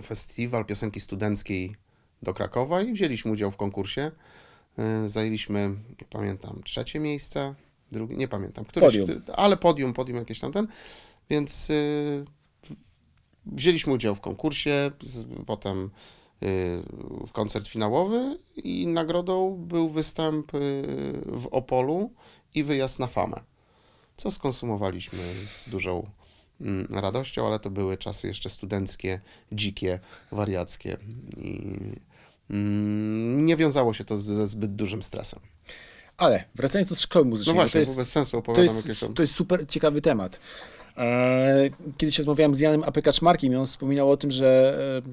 [0.02, 1.76] festiwal piosenki studenckiej
[2.24, 4.12] do Krakowa i wzięliśmy udział w konkursie.
[5.08, 7.56] Zajęliśmy, nie pamiętam, trzecie miejsce,
[7.92, 9.22] drugie, nie pamiętam, któreś, Podium.
[9.36, 10.68] ale podium, podium jakieś tamten,
[11.30, 11.76] więc yy,
[12.64, 12.76] w-
[13.46, 15.90] wzięliśmy udział w konkursie, z, potem
[16.42, 16.50] yy,
[17.28, 20.60] w koncert finałowy i nagrodą był występ yy,
[21.26, 22.12] w Opolu
[22.56, 23.42] i wyjazd na Famę,
[24.18, 26.10] co skonsumowaliśmy z dużą
[26.62, 30.00] mm, radością, ale to były czasy jeszcze studenckie, dzikie,
[30.32, 30.98] wariackie
[31.38, 31.70] i
[32.50, 35.40] mm, nie wiązało się to ze zbyt dużym stresem.
[36.18, 39.22] Ale wracając do szkoły No muzycznej, bo właśnie, to jest, bez sensu to jest, to
[39.22, 40.40] jest super ciekawy temat.
[40.98, 43.02] E, Kiedyś rozmawiałem z Janem A.P.
[43.02, 45.10] Kaczmarkiem i on wspominał o tym, że e,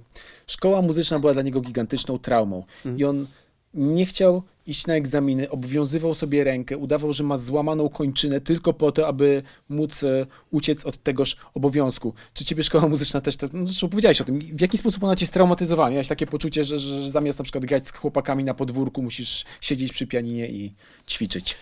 [0.47, 2.65] szkoła muzyczna była dla niego gigantyczną traumą
[2.97, 3.27] i on
[3.75, 8.93] nie chciał iść na egzaminy, obowiązywał sobie rękę, udawał, że ma złamaną kończynę tylko po
[8.93, 12.15] to, aby móc e, uciec od tegoż obowiązku.
[12.35, 15.17] Czy ciebie szkoła muzyczna też, tak- no zresztą powiedziałeś o tym, w jaki sposób ona
[15.17, 15.91] cię straumatyzowała?
[15.91, 19.45] Miałeś takie poczucie, że, że, że zamiast na przykład grać z chłopakami na podwórku, musisz
[19.61, 20.75] siedzieć przy pianinie i
[21.11, 21.57] ćwiczyć.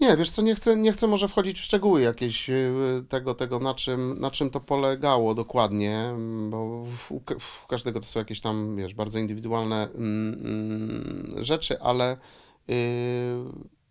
[0.00, 2.72] Nie, wiesz co, nie chcę, nie chcę może wchodzić w szczegóły jakieś y,
[3.08, 8.00] tego, tego na, czym, na czym to polegało dokładnie, mm, bo u, ka- u każdego
[8.00, 12.16] to są jakieś tam, wiesz, bardzo indywidualne mm, mm, rzeczy, ale
[12.70, 12.74] y,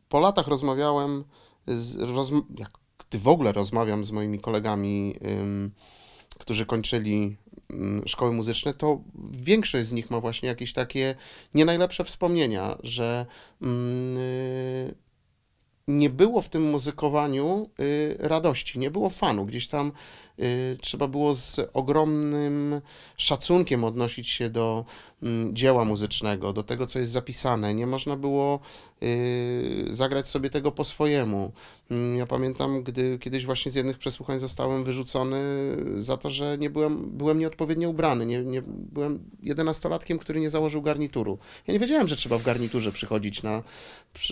[0.10, 1.24] po latach rozmawiałem,
[1.68, 2.72] z, rozm- jak,
[3.10, 5.16] gdy w ogóle rozmawiam z moimi kolegami,
[6.40, 7.38] którzy kończyli
[8.06, 11.16] szkoły muzyczne, to większość z nich ma właśnie jakieś takie
[11.54, 13.26] nie najlepsze wspomnienia, że
[13.64, 15.09] y,
[15.90, 19.46] nie było w tym muzykowaniu y, radości, nie było fanu.
[19.46, 19.92] Gdzieś tam
[20.82, 22.82] trzeba było z ogromnym
[23.18, 24.86] szacunkiem odnosić się do
[25.24, 27.74] mm, dzieła muzycznego, do tego, co jest zapisane.
[27.74, 28.60] Nie można było
[29.04, 31.52] y, zagrać sobie tego po swojemu.
[31.92, 35.38] Mm, Ja pamiętam, gdy kiedyś właśnie z jednych przesłuchań zostałem wyrzucony
[35.98, 38.26] za to, że nie byłem, byłem nieodpowiednio ubrany.
[38.26, 41.38] Nie, nie, byłem jedenastolatkiem, który nie założył garnituru.
[41.68, 43.64] Ja nie wiedziałem, że trzeba w garniturze przychodzić na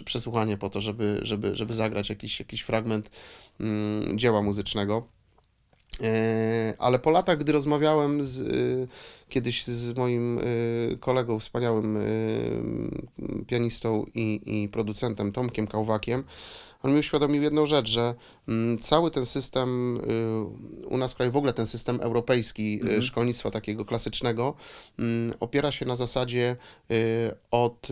[0.06, 3.10] przesłuchanie po to, żeby, żeby, żeby zagrać jakiś, jakiś fragment
[3.60, 5.17] mm, dzieła muzycznego.
[6.04, 8.88] E, Ale po latach, gdy rozmawiałem z, y,
[9.30, 11.98] kiedyś z moim y, kolegą, wspaniałym
[13.48, 16.24] pianistą i, i producentem Tomkiem Kałwakiem,
[16.84, 18.16] on mi uświadomił jedną rzecz, że
[18.48, 20.00] mm, cały ten system
[20.88, 24.54] u nas w kraju, w ogóle ten system europejski y, szkolnictwa takiego klasycznego
[25.00, 26.56] mm, opiera się na zasadzie
[27.52, 27.88] od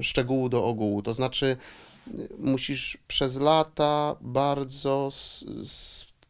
[0.00, 1.02] szczegółu do ogółu.
[1.02, 1.56] To znaczy
[2.38, 5.08] musisz przez lata bardzo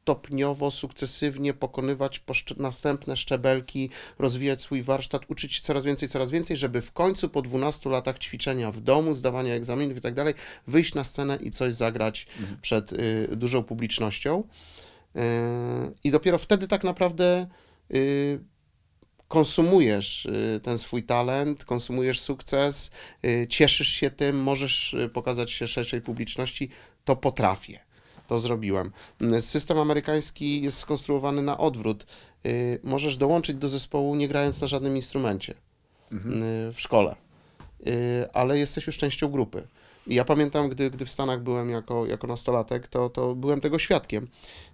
[0.03, 2.23] stopniowo, sukcesywnie pokonywać
[2.57, 7.43] następne szczebelki, rozwijać swój warsztat, uczyć się coraz więcej, coraz więcej, żeby w końcu po
[7.43, 10.35] 12 latach ćwiczenia w domu, zdawania egzaminów i tak dalej,
[10.67, 12.27] wyjść na scenę i coś zagrać
[12.63, 14.43] przed y, dużą publicznością.
[15.17, 15.21] Y,
[16.05, 17.47] I dopiero wtedy tak naprawdę
[17.95, 18.41] y,
[19.29, 22.91] konsumujesz y, ten swój talent, konsumujesz sukces,
[23.49, 26.69] cieszysz się tym, możesz pokazać się szerszej publiczności,
[27.05, 27.92] to potrafię.
[28.33, 28.91] To zrobiłem.
[29.41, 32.07] System amerykański jest skonstruowany na odwrót.
[32.47, 35.57] Y, Możesz dołączyć do zespołu nie grając na żadnym instrumencie y,
[36.73, 37.17] w szkole,
[37.87, 39.63] Y, ale jesteś już częścią grupy.
[40.07, 43.79] I ja pamiętam, gdy, gdy w Stanach byłem jako, jako nastolatek, to, to byłem tego
[43.79, 44.29] świadkiem.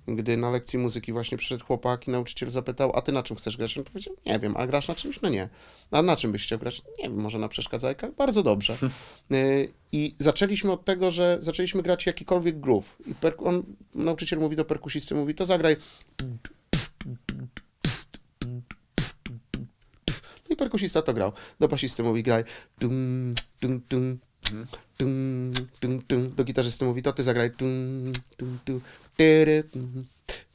[0.06, 3.56] Gdy na lekcji muzyki właśnie przyszedł chłopak i nauczyciel zapytał, a ty na czym chcesz
[3.56, 3.78] grać?
[3.78, 5.22] On powiedział, nie wiem, a grasz na czymś?
[5.22, 5.48] No nie.
[5.90, 6.82] A na czym byś chciał grać?
[6.98, 8.14] Nie wiem, może na przeszkadzajkach?
[8.14, 8.76] Bardzo dobrze.
[9.32, 12.96] Y, I zaczęliśmy od tego, że zaczęliśmy grać jakikolwiek groove.
[13.06, 13.62] I on,
[13.94, 15.76] nauczyciel mówi do perkusisty, mówi, to zagraj
[20.48, 21.32] no i perkusista to grał.
[21.60, 22.44] Do basisty mówi graj.
[22.80, 24.18] Dum, dum, dum,
[24.98, 26.34] dum, dum, dum.
[26.34, 27.50] Do gitarzysty mówi to ty zagraj.
[27.50, 28.80] Dum, dum, dum,
[29.16, 30.04] tyry, dum,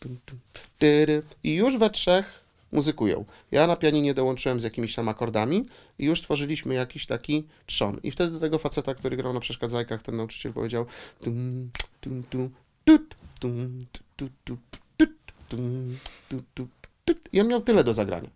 [0.02, 0.40] dum,
[0.80, 1.22] tyry.
[1.44, 3.26] I już we trzech muzykują.
[3.52, 5.66] Ja na pianinie dołączyłem z jakimiś tam akordami
[6.00, 8.00] i już tworzyliśmy jakiś taki trzon.
[8.04, 10.86] I wtedy do tego faceta, który grał na przeszkadzajkach, ten nauczyciel powiedział
[11.24, 11.70] dum,
[12.02, 12.50] dum, dum,
[12.86, 14.58] tut, dum, tu, tu,
[14.98, 15.10] tut,
[15.50, 15.98] dum,
[16.30, 16.68] tu, tu,
[17.06, 17.30] tut.
[17.34, 18.30] I on miał tyle do zagrania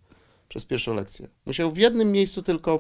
[0.50, 1.28] przez pierwszą lekcję.
[1.46, 2.80] Musiał w jednym miejscu tylko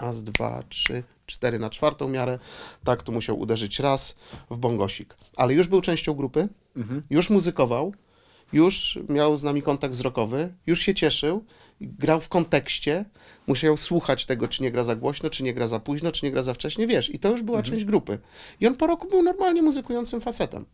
[0.00, 2.38] raz, dwa, trzy, cztery na czwartą miarę.
[2.84, 4.16] Tak, tu musiał uderzyć raz
[4.50, 5.16] w bongosik.
[5.36, 6.48] Ale już był częścią grupy,
[7.10, 7.94] już muzykował,
[8.52, 11.44] już miał z nami kontakt wzrokowy, już się cieszył,
[11.80, 13.04] grał w kontekście,
[13.46, 16.32] musiał słuchać tego, czy nie gra za głośno, czy nie gra za późno, czy nie
[16.32, 18.18] gra za wcześnie, wiesz, i to już była część grupy.
[18.60, 20.64] I on po roku był normalnie muzykującym facetem.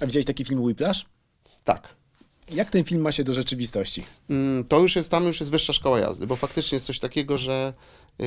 [0.00, 1.06] A widziałeś taki film Whiplash?
[1.64, 1.99] Tak.
[2.54, 4.04] Jak ten film ma się do rzeczywistości?
[4.30, 7.38] Mm, to już jest, tam już jest wyższa szkoła jazdy, bo faktycznie jest coś takiego,
[7.38, 7.72] że
[8.18, 8.26] yy,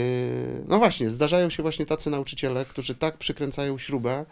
[0.68, 4.26] no właśnie, zdarzają się właśnie tacy nauczyciele, którzy tak przykręcają śrubę,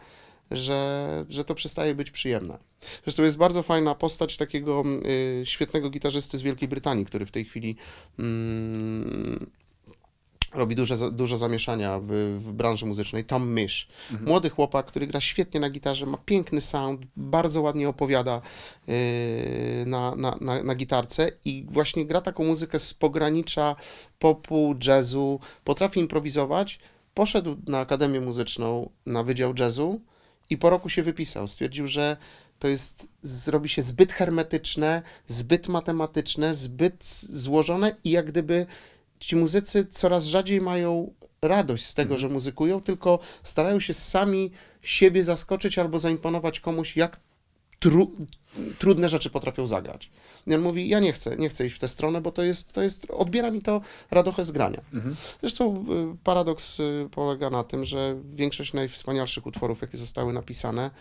[0.52, 2.58] że, że to przestaje być przyjemne.
[3.04, 7.46] Zresztą jest bardzo fajna postać takiego yy, świetnego gitarzysty z Wielkiej Brytanii, który w tej
[7.46, 7.76] chwili
[8.20, 9.52] mm,
[10.54, 13.88] robi duże, dużo zamieszania w, w branży muzycznej, Tom Mish.
[14.26, 18.42] Młody chłopak, który gra świetnie na gitarze, ma piękny sound, bardzo ładnie opowiada
[18.88, 18.96] yy,
[19.86, 23.76] na, na, na, na gitarce i właśnie gra taką muzykę z pogranicza
[24.20, 26.80] popu, jazzu, potrafi improwizować.
[27.14, 30.02] Poszedł na Akademię Muzyczną, na Wydział Jazzu
[30.50, 31.48] i po roku się wypisał.
[31.48, 32.18] Stwierdził, że
[32.60, 38.66] to jest, zrobi się zbyt hermetyczne, zbyt matematyczne, zbyt złożone i jak gdyby
[39.22, 45.24] ci muzycy coraz rzadziej mają radość z tego, że muzykują, tylko starają się sami siebie
[45.24, 47.20] zaskoczyć albo zaimponować komuś, jak
[47.80, 48.12] tru,
[48.80, 50.12] trudne rzeczy potrafią zagrać.
[50.48, 52.72] I on mówi, ja nie chcę, nie chcę iść w tę stronę, bo to jest,
[52.74, 53.82] to jest odbiera mi to
[54.12, 54.82] radochę z grania.
[55.42, 60.92] Zresztą y, paradoks y, polega na tym, że większość najwspanialszych utworów, jakie zostały napisane,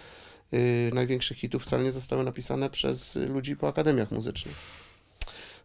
[0.53, 4.90] y, największych hitów wcale nie zostały napisane przez ludzi po akademiach muzycznych.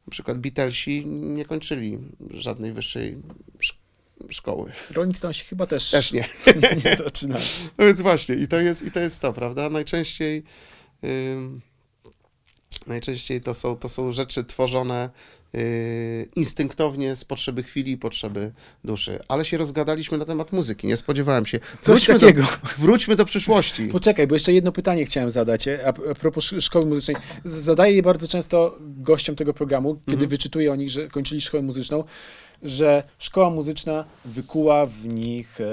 [0.08, 1.98] Na przykład Beatlesi nie kończyli
[2.32, 3.18] żadnej wyższej
[3.60, 4.72] szk- szkoły.
[4.92, 6.26] Rolling Stones chyba też, Też nie.
[6.86, 7.44] nie zaczynali.
[7.78, 9.70] No więc właśnie, i to jest, i to, jest to, prawda?
[9.70, 10.44] Najczęściej,
[11.04, 11.62] ym,
[12.88, 15.10] najczęściej to są, to są rzeczy tworzone
[15.44, 15.45] yy,
[16.36, 18.52] instynktownie z potrzeby chwili i potrzeby
[18.84, 19.20] duszy.
[19.28, 21.60] Ale się rozgadaliśmy na temat muzyki, nie spodziewałem się.
[21.82, 22.44] Coś do, takiego.
[22.78, 23.88] wróćmy do przyszłości.
[23.88, 25.68] Poczekaj, bo jeszcze jedno pytanie chciałem zadać.
[25.68, 27.18] A, a propos sz- szkoły muzycznej.
[27.44, 32.04] Zadaję je bardzo często gościom tego programu, kiedy wyczytuję o nich, że kończyli szkołę muzyczną,
[32.64, 35.66] że szkoła muzyczna wykuła w nich e,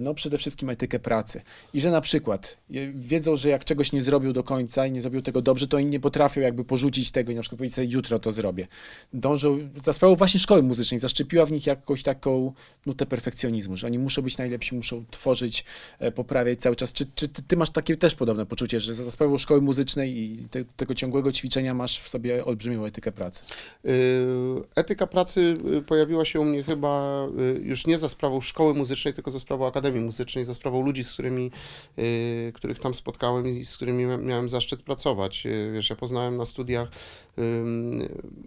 [0.00, 1.42] no, przede wszystkim etykę pracy.
[1.74, 2.56] I że na przykład
[2.94, 5.86] wiedzą, że jak czegoś nie zrobią do końca i nie zrobią tego dobrze, to oni
[5.86, 8.66] nie potrafią jakby porzucić tego i na przykład powiedzieć sobie, jutro to zrobię.
[9.12, 12.52] Dążą, za sprawą właśnie szkoły muzycznej, zaszczepiła w nich jakąś taką
[12.86, 15.64] nutę perfekcjonizmu, że oni muszą być najlepsi, muszą tworzyć,
[15.98, 16.92] e, poprawiać cały czas.
[16.92, 20.64] Czy, czy ty, masz takie też podobne poczucie, że za sprawą szkoły muzycznej i te,
[20.64, 23.42] tego ciągłego ćwiczenia masz w sobie olbrzymią etykę pracy?
[23.84, 28.74] Yy, Etyka pracy y, pojawiła się u mnie chyba y, już nie za sprawą szkoły
[28.74, 31.50] muzycznej, tylko za sprawą Akademii Muzycznej, za sprawą ludzi, z którymi,
[31.98, 35.46] y, których tam spotkałem i z którymi mia- miałem zaszczyt pracować.
[35.46, 36.88] Y, Wiesz, ja poznałem na studiach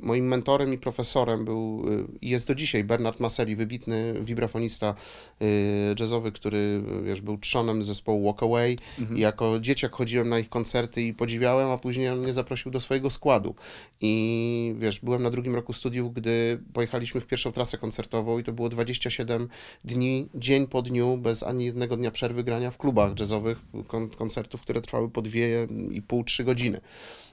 [0.03, 1.85] moim mentorem i profesorem był
[2.21, 4.95] i jest do dzisiaj Bernard Maseli, wybitny wibrafonista
[5.99, 8.77] jazzowy, który wiesz, był trzonem zespołu Walk Away
[9.15, 12.79] i jako dzieciak chodziłem na ich koncerty i podziwiałem, a później on mnie zaprosił do
[12.79, 13.55] swojego składu.
[14.01, 18.53] I wiesz, byłem na drugim roku studiów, gdy pojechaliśmy w pierwszą trasę koncertową i to
[18.53, 19.47] było 27
[19.83, 24.61] dni, dzień po dniu, bez ani jednego dnia przerwy grania w klubach jazzowych, kon koncertów,
[24.61, 26.81] które trwały po dwie i pół, trzy godziny.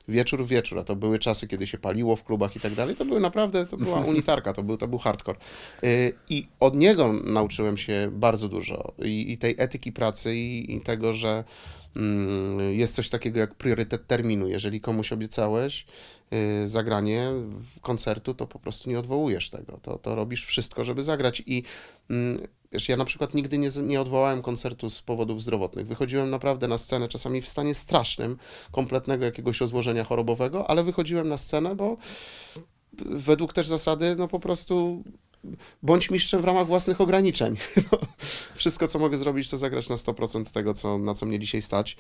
[0.09, 2.97] Wieczór w wieczór, a to były czasy, kiedy się paliło w klubach i tak dalej,
[2.97, 5.39] to były naprawdę, to była unitarka, to był, to był hardcore.
[5.85, 10.81] Y, I od niego nauczyłem się bardzo dużo i, i tej etyki pracy i, i
[10.81, 11.45] tego, że
[11.97, 14.49] mm, jest coś takiego jak priorytet terminu.
[14.49, 15.87] Jeżeli komuś obiecałeś
[16.65, 17.31] zagranie
[17.77, 19.79] w koncertu, to po prostu nie odwołujesz tego.
[19.83, 21.43] To, to robisz wszystko, żeby zagrać.
[21.47, 21.63] I
[22.11, 25.87] mm, wiesz, ja na przykład nigdy nie, nie odwołałem koncertu z powodów zdrowotnych.
[25.87, 28.37] Wychodziłem naprawdę na scenę, czasami w stanie strasznym,
[28.73, 31.97] kompletnego jakiegoś rozłożenia chorobowego, ale wychodziłem na scenę, bo
[33.07, 35.05] według też zasady, no po prostu
[35.83, 37.57] bądź mistrzem w ramach własnych ograniczeń.
[37.93, 37.99] No,
[38.55, 41.97] wszystko, co mogę zrobić, to zagrać na 100% tego, co, na co mnie dzisiaj stać.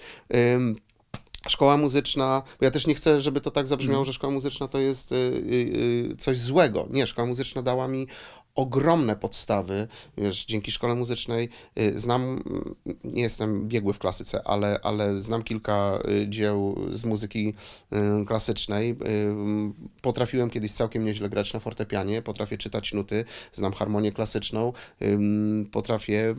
[1.48, 4.79] Szkoła muzyczna, bo ja też nie chcę, żeby to tak zabrzmiało, że szkoła muzyczna to
[4.79, 6.87] jest y, y, y, coś złego.
[6.90, 8.07] Nie, szkoła muzyczna dała mi
[8.55, 14.81] ogromne podstawy, wiesz, dzięki szkole muzycznej y, znam, mm, nie jestem biegły w klasyce, ale,
[14.83, 17.55] ale znam kilka y, dzieł z muzyki
[17.93, 18.91] y, klasycznej.
[18.91, 25.69] Y, Potrafiłem kiedyś całkiem nieźle grać na fortepianie, potrafię czytać nuty, znam harmonię klasyczną, ym,
[25.73, 26.35] potrafię,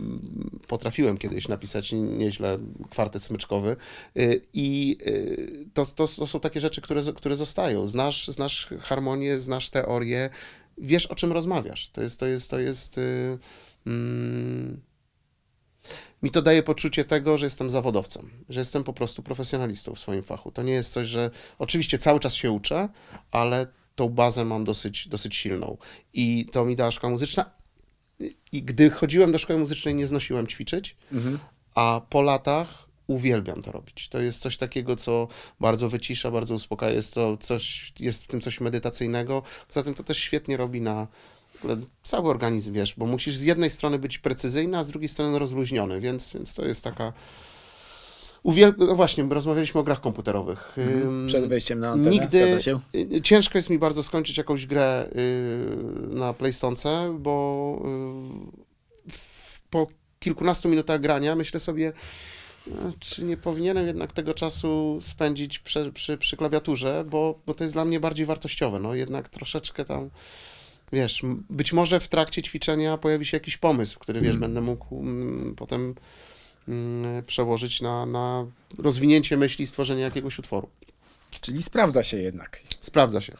[0.67, 3.75] potrafiłem kiedyś napisać nieźle kwartet smyczkowy
[4.53, 4.97] i
[5.73, 7.87] to, to, to są takie rzeczy, które, które zostają.
[7.87, 10.29] Znasz, znasz harmonię, znasz teorię,
[10.77, 11.89] wiesz o czym rozmawiasz.
[11.89, 12.97] To jest, to jest, to jest.
[12.97, 13.37] y,
[13.85, 14.81] mm,
[16.23, 20.23] mi to daje poczucie tego, że jestem zawodowcem, że jestem po prostu profesjonalistą w swoim
[20.23, 20.51] fachu.
[20.51, 22.89] To nie jest coś, że oczywiście cały czas się uczę,
[23.31, 25.77] ale tą bazę mam dosyć, dosyć silną.
[26.13, 27.51] I to mi dała szkoła muzyczna.
[28.51, 30.97] I gdy chodziłem do szkoły muzycznej, nie znosiłem ćwiczyć,
[31.75, 34.09] a po latach uwielbiam to robić.
[34.09, 35.27] To jest coś takiego, co
[35.59, 36.93] bardzo wycisza, bardzo uspokaja.
[36.95, 39.43] Jest to coś, jest w tym coś medytacyjnego.
[39.67, 41.07] Poza tym to też świetnie robi na
[42.03, 46.01] cały organizm, wiesz, bo musisz z jednej strony być precyzyjny, a z drugiej strony rozluźniony,
[46.01, 47.13] więc, więc to jest taka...
[48.43, 48.73] Uwiel...
[48.77, 50.77] No właśnie, rozmawialiśmy o grach komputerowych.
[50.77, 52.79] Ym, Przed wejściem na antenę, Nigdy się?
[52.95, 57.81] y, ciężko jest mi bardzo skończyć jakąś grę y, na PlayStonce, bo
[59.07, 59.11] y,
[59.69, 59.87] po
[60.19, 61.93] kilkunastu minutach grania myślę sobie,
[62.99, 67.73] czy nie powinienem jednak tego czasu spędzić przy, przy, przy klawiaturze, bo, bo to jest
[67.73, 68.79] dla mnie bardziej wartościowe.
[68.79, 70.09] No jednak troszeczkę tam,
[70.93, 74.99] wiesz, m- być może w trakcie ćwiczenia pojawi się jakiś pomysł, który, wiesz, będę mógł
[74.99, 75.95] mm, potem
[76.67, 78.45] mm, przełożyć na, na
[78.77, 80.69] rozwinięcie myśli i stworzenie jakiegoś utworu.
[81.41, 82.61] Czyli sprawdza się jednak.
[82.81, 83.33] Sprawdza się.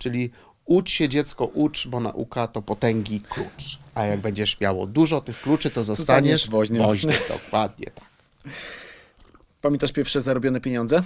[0.00, 0.30] Czyli
[0.64, 3.78] ucz się dziecko, ucz, bo nauka to potęgi klucz.
[3.94, 6.82] A jak będziesz miało dużo tych kluczy, to zostaniesz woźnym.
[6.82, 7.16] woźnym.
[7.28, 8.09] Dokładnie tak.
[9.60, 11.02] Pamiętasz pierwsze zarobione pieniądze?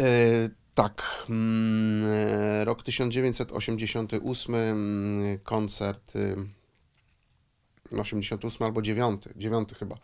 [0.00, 1.26] E, tak.
[1.30, 6.36] Mm, e, rok 1988, mm, koncert y,
[7.98, 9.96] 88 albo 9, 9 chyba.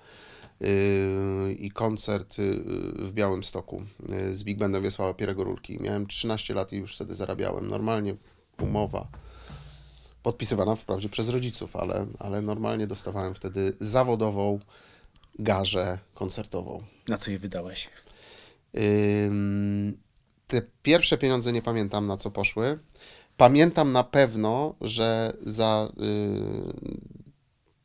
[0.62, 2.62] Y, I koncert y,
[2.98, 5.78] w Białymstoku y, z Big Bandem Wiesława Pierego Rulki.
[5.80, 7.68] Miałem 13 lat i już wtedy zarabiałem.
[7.70, 8.14] Normalnie
[8.60, 9.08] umowa
[10.22, 14.60] podpisywana wprawdzie przez rodziców, ale, ale normalnie dostawałem wtedy zawodową
[15.38, 16.82] garzę koncertową.
[17.08, 17.90] Na co je wydałeś?
[19.26, 19.98] Ym,
[20.46, 22.78] Te pierwsze pieniądze nie pamiętam na co poszły.
[23.36, 25.92] Pamiętam na pewno, że za.
[26.00, 26.96] y,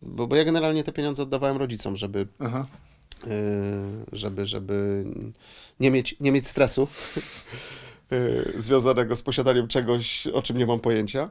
[0.02, 2.66] Bo, bo ja generalnie te pieniądze oddawałem rodzicom, żeby, Aha.
[3.28, 3.30] y,
[4.12, 5.04] żeby, żeby
[5.80, 6.88] nie mieć, nie mieć stresu
[8.58, 11.30] związanego z posiadaniem czegoś, o czym nie mam pojęcia.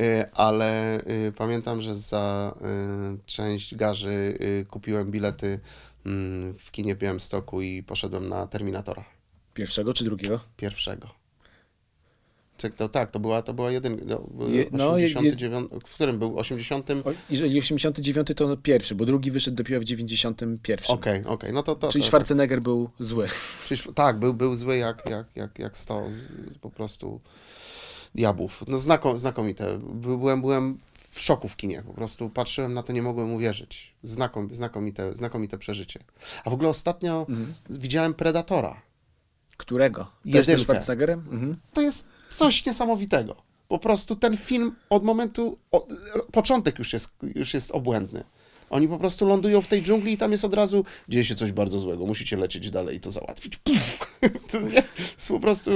[0.00, 2.54] Y, Ale y, pamiętam, że za
[3.14, 5.60] y, część garzy y, kupiłem bilety
[6.06, 9.04] mm, w kinie Białymstoku i poszedłem na Terminatora
[9.54, 10.40] Pierwszego czy drugiego?
[10.56, 11.21] pierwszego.
[12.70, 14.04] To tak, to była, to była jedynka.
[14.08, 16.38] No, był Je- no, je- 89, w którym był?
[16.38, 16.90] 80.
[16.90, 20.58] Okej, O, jeżeli 89 to pierwszy, bo drugi wyszedł dopiero w 91.
[21.26, 23.28] okej, no to, to, Czyli to, Schwarzenegger był zły.
[23.66, 26.28] Czyli, tak, był, był zły jak, jak, jak, jak 100 z,
[26.60, 27.20] po prostu
[28.14, 28.64] diabłów.
[28.68, 29.78] No znako, znakomite.
[29.78, 30.78] By- Byłem, byłem
[31.10, 31.82] w szoku w kinie.
[31.86, 33.94] Po prostu patrzyłem na to, nie mogłem uwierzyć.
[34.02, 36.00] Znakom, znakomite, znakomite przeżycie.
[36.44, 37.26] A w ogóle ostatnio
[37.70, 38.82] widziałem Predatora.
[39.56, 40.00] Którego?
[40.04, 40.58] Też Jedynkę.
[40.58, 41.18] ze Schwarzeneggerem?
[41.18, 41.56] Mhm.
[41.72, 43.36] to jest coś niesamowitego.
[43.68, 45.86] Po prostu ten film od momentu, o,
[46.32, 48.24] początek już jest, już jest obłędny.
[48.70, 51.52] Oni po prostu lądują w tej dżungli i tam jest od razu, dzieje się coś
[51.52, 53.56] bardzo złego, musicie lecieć dalej i to załatwić.
[53.56, 54.18] Puf!
[54.52, 55.70] To jest po prostu,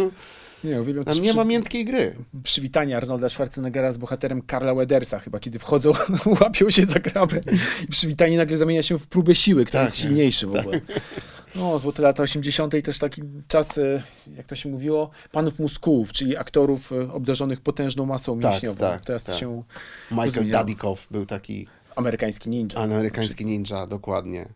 [0.64, 2.16] Nie, uwielbiam tam też nie ma miętkiej gry.
[2.42, 5.92] przywitanie Arnolda Schwarzeneggera z bohaterem Karla Wedersa, chyba kiedy wchodzą,
[6.40, 7.40] łapią się za grabę
[7.84, 10.80] i przywitanie nagle zamienia się w próbę siły, kto Tak, jest silniejszy w ogóle.
[11.54, 12.74] No, złote lata 80.
[12.74, 14.02] i też taki czas, e,
[14.36, 18.78] jak to się mówiło, panów muskułów, czyli aktorów e, obdarzonych potężną masą Tak, mięśniową.
[18.78, 19.34] tak, Teraz tak.
[19.36, 19.62] się
[20.10, 20.50] Michael.
[20.50, 21.66] Dudikoff był taki
[21.96, 22.78] amerykański ninja.
[22.78, 24.48] amerykański ninja, dokładnie.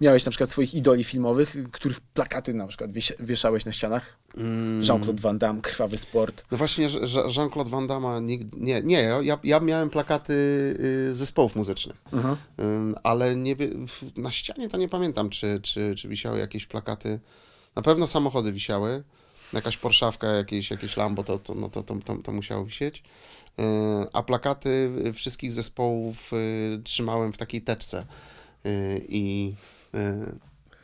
[0.00, 2.90] Miałeś na przykład swoich idoli filmowych, których plakaty na przykład
[3.20, 4.16] wieszałeś na ścianach?
[4.82, 6.44] Jean-Claude Van Damme, Krwawy Sport.
[6.50, 6.88] No właśnie,
[7.36, 8.56] Jean-Claude Van Damme nigdy...
[8.60, 10.32] Nie, nie, ja, ja miałem plakaty
[11.10, 12.36] y, zespołów muzycznych, Mhm.
[13.02, 13.56] Ale nie,
[14.16, 17.20] na ścianie to nie pamiętam, czy, czy, czy wisiały jakieś plakaty.
[17.76, 19.04] Na pewno samochody wisiały,
[19.52, 23.02] jakaś Porszawka, jakieś, jakieś Lambo, to, to, no to, to, to, to musiało wisieć.
[24.12, 28.06] A plakaty wszystkich zespołów y, trzymałem w takiej teczce.
[28.64, 29.75] Yy, I y,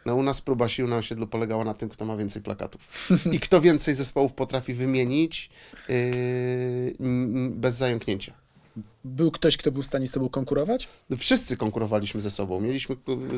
[0.07, 3.09] no, u nas próba sił na osiedlu polegała na tym, kto ma więcej plakatów.
[3.33, 5.51] I kto więcej zespołów potrafi wymienić
[5.89, 6.95] yy,
[7.51, 8.43] bez zająknięcia.
[9.05, 10.89] Był ktoś, kto był w stanie z tobą konkurować?
[11.19, 12.61] Wszyscy konkurowaliśmy ze sobą.
[12.61, 12.97] Mieliśmy,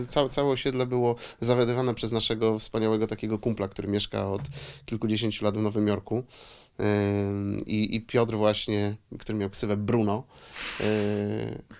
[0.08, 4.42] całe, całe osiedle było zawiadywane przez naszego wspaniałego takiego kumpla, który mieszka od
[4.86, 6.22] kilkudziesięciu lat w Nowym Jorku.
[7.66, 10.24] I, I Piotr właśnie, który miał ksywę Bruno.
[10.80, 10.86] Yy,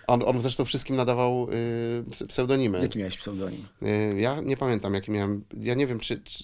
[0.07, 1.47] On, on zresztą wszystkim nadawał
[2.19, 2.81] yy, pseudonimy.
[2.81, 3.65] Jaki miałeś pseudonim?
[3.81, 5.43] Yy, Ja nie pamiętam, jaki miałem.
[5.61, 6.21] Ja nie wiem, czy.
[6.23, 6.43] czy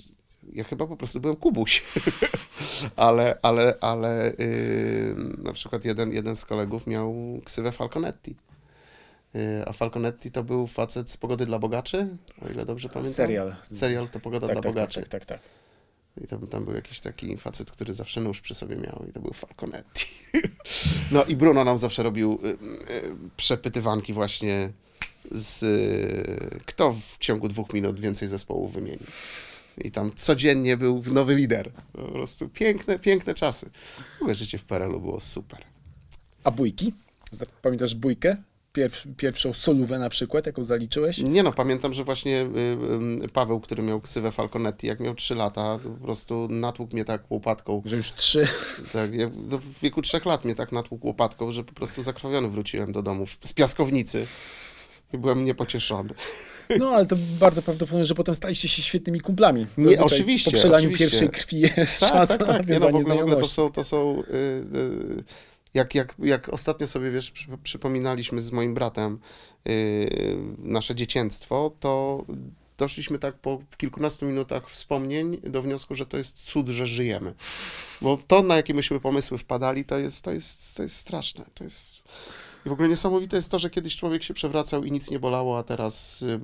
[0.53, 1.83] ja chyba po prostu byłem Kubuś.
[2.95, 8.35] ale, ale, ale yy, na przykład jeden, jeden z kolegów miał ksywę Falconetti.
[9.33, 12.07] Yy, a Falconetti to był facet z Pogody dla Bogaczy,
[12.45, 13.13] o ile dobrze pamiętam.
[13.13, 13.55] Serial.
[13.61, 14.99] Serial to Pogoda Tak, dla tak, tak, Bogaczy.
[15.01, 15.39] tak, tak, tak.
[16.23, 19.19] I tam, tam był jakiś taki facet, który zawsze nóż przy sobie miał i to
[19.19, 20.05] był Falconetti.
[21.11, 22.47] No i Bruno nam zawsze robił y,
[22.93, 24.71] y, przepytywanki właśnie
[25.31, 29.05] z y, kto w ciągu dwóch minut więcej zespołów wymieni.
[29.77, 31.71] I tam codziennie był nowy lider.
[31.93, 33.69] Po prostu piękne, piękne czasy.
[34.27, 35.65] W życie w PRL-u było super.
[36.43, 36.93] A bójki?
[37.61, 38.37] Pamiętasz bójkę?
[38.73, 41.17] Pierw, pierwszą solówę na przykład, jaką zaliczyłeś?
[41.17, 45.35] Nie no, pamiętam, że właśnie y, y, Paweł, który miał ksywę Falconetti, jak miał 3
[45.35, 47.81] lata, po prostu natłukł mnie tak łopatką.
[47.85, 48.47] Że już trzy.
[48.93, 52.49] Tak, ja do- w wieku trzech lat mnie tak natłukł łopatką, że po prostu zakrwawiony
[52.49, 54.25] wróciłem do domu z piaskownicy
[55.13, 56.09] i byłem niepocieszony.
[56.79, 59.67] No, ale to bardzo prawdopodobne, że potem staliście się świetnymi kumplami.
[59.77, 61.05] Nie, oczywiście, Po przelaniu oczywiście.
[61.05, 62.67] pierwszej krwi jest Tak, szansa tak, na tak.
[62.67, 64.35] Nie, no, w ogóle, w ogóle to są, to są y,
[64.77, 65.23] y,
[65.73, 69.19] jak, jak, jak ostatnio sobie, wiesz, przy, przypominaliśmy z moim bratem
[69.69, 72.25] y, nasze dziecięctwo, to
[72.77, 77.33] doszliśmy tak po kilkunastu minutach wspomnień do wniosku, że to jest cud, że żyjemy.
[78.01, 81.45] Bo to, na jakie myśmy pomysły wpadali, to jest, to jest, to jest straszne.
[81.53, 82.01] To jest...
[82.65, 85.57] I w ogóle niesamowite jest to, że kiedyś człowiek się przewracał i nic nie bolało,
[85.57, 86.39] a teraz y,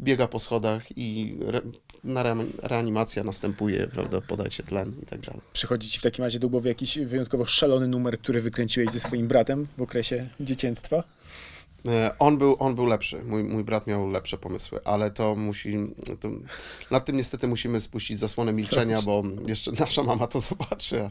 [0.00, 1.60] biega po schodach i re,
[2.04, 5.40] na re, reanimacja następuje, prawda, podajcie tlen i tak dalej.
[5.52, 9.28] Przychodzi ci w takim razie do głowy jakiś wyjątkowo szalony numer, który wykręciłeś ze swoim
[9.28, 11.04] bratem w okresie dzieciństwa?
[11.86, 15.76] E, On był, on był lepszy, mój, mój brat miał lepsze pomysły, ale to musi,
[16.20, 16.28] to,
[16.90, 21.10] nad tym niestety musimy spuścić zasłonę milczenia, bo jeszcze nasza mama to zobaczy, a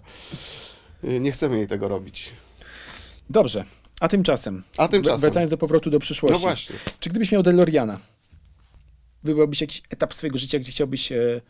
[1.07, 2.33] y, nie chcemy jej tego robić.
[3.29, 3.65] Dobrze.
[3.99, 6.33] A tymczasem, A tymczasem, wracając do powrotu do przyszłości.
[6.33, 7.99] no właśnie, Czy gdybyś miał DeLoreana,
[9.23, 11.41] wybrałbyś jakiś etap swojego życia, gdzie chciałbyś e,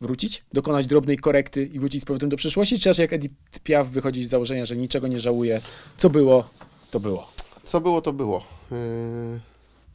[0.00, 3.34] wrócić, dokonać drobnej korekty i wrócić z powrotem do przyszłości, czy raczej jak Edith
[3.64, 5.60] Piaf wychodzić z założenia, że niczego nie żałuje,
[5.96, 6.50] co było,
[6.90, 7.32] to było?
[7.64, 8.44] co było, to było.
[8.72, 9.40] Y,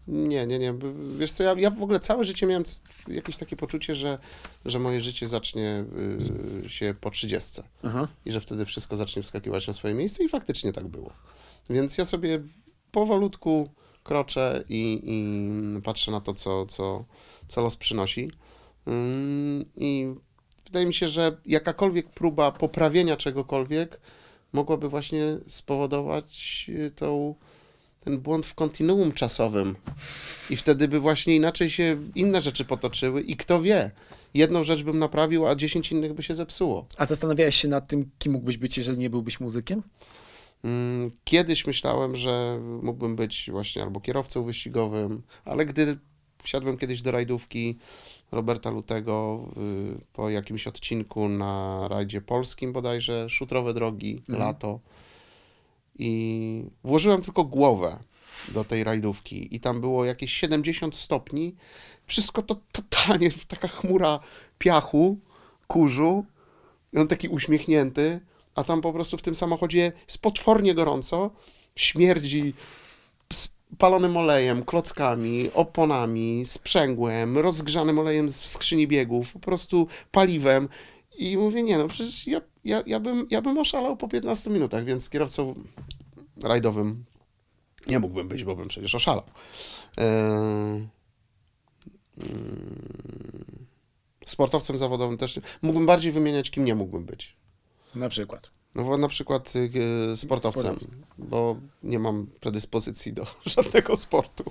[0.08, 0.74] Nie, nie, nie.
[1.20, 2.64] Wiesz co, ja, ja w ogóle całe życie miałem
[3.08, 4.18] jakieś takie poczucie, że,
[4.66, 5.86] że moje życie zacznie
[6.66, 7.64] y, się po trzydziestce.
[8.26, 11.14] I że wtedy wszystko zacznie wskakiwać na swoje miejsce i faktycznie tak było.
[11.70, 12.40] Więc ja sobie
[12.92, 13.70] powolutku
[14.04, 17.06] kroczę i, i patrzę na to, co, co,
[17.48, 18.32] co los przynosi.
[18.88, 20.14] Ym, I
[20.66, 24.00] wydaje mi się, że jakakolwiek próba poprawienia czegokolwiek
[24.54, 27.36] mogłaby właśnie spowodować y, tą,
[28.00, 29.76] ten błąd w kontinuum czasowym.
[30.50, 33.92] I wtedy by właśnie inaczej się inne rzeczy potoczyły i kto wie,
[34.34, 36.86] jedną rzecz bym naprawił, a dziesięć innych by się zepsuło.
[36.98, 39.84] A zastanawiałeś się nad tym, kim mógłbyś być, jeżeli nie byłbyś muzykiem?
[40.64, 45.98] Mm, Kiedyś myślałem, że mógłbym być właśnie albo kierowcą wyścigowym, ale gdy
[46.44, 47.78] wsiadłem kiedyś do rajdówki
[48.32, 49.46] Roberta Lutego
[49.98, 54.40] y, po jakimś odcinku na rajdzie polskim bodajże, szutrowe drogi, Mhm.
[54.40, 54.80] lato
[56.00, 57.98] i włożyłem tylko głowę
[58.54, 61.56] do tej rajdówki i tam było jakieś 70 stopni,
[62.06, 64.20] wszystko to totalnie taka chmura
[64.58, 65.18] piachu,
[65.68, 66.26] kurzu,
[66.98, 68.20] on taki uśmiechnięty,
[68.56, 71.32] a tam po prostu w tym samochodzie jest potwornie gorąco,
[71.76, 72.54] śmierdzi
[73.34, 80.70] spalonym olejem, klockami, oponami, sprzęgłem, rozgrzanym olejem z skrzyni biegów, po prostu paliwem.
[81.18, 84.86] I mówię, nie no, przecież ja, ja, ja, bym, ja bym oszalał po 15 minutach,
[84.86, 85.56] więc kierowcą
[86.44, 87.06] rajdowym
[87.88, 89.24] nie mógłbym być, bo bym przecież oszalał.
[89.98, 90.08] Eee,
[92.18, 92.80] mm,
[94.26, 95.40] Sportowcem zawodowym też.
[95.62, 97.36] Mógłbym bardziej wymieniać, kim nie mógłbym być.
[97.96, 98.55] Na przykład.
[98.76, 99.54] No bo na przykład
[100.12, 100.76] y, sportowcem,
[101.18, 104.44] bo nie mam predyspozycji do żadnego sportu.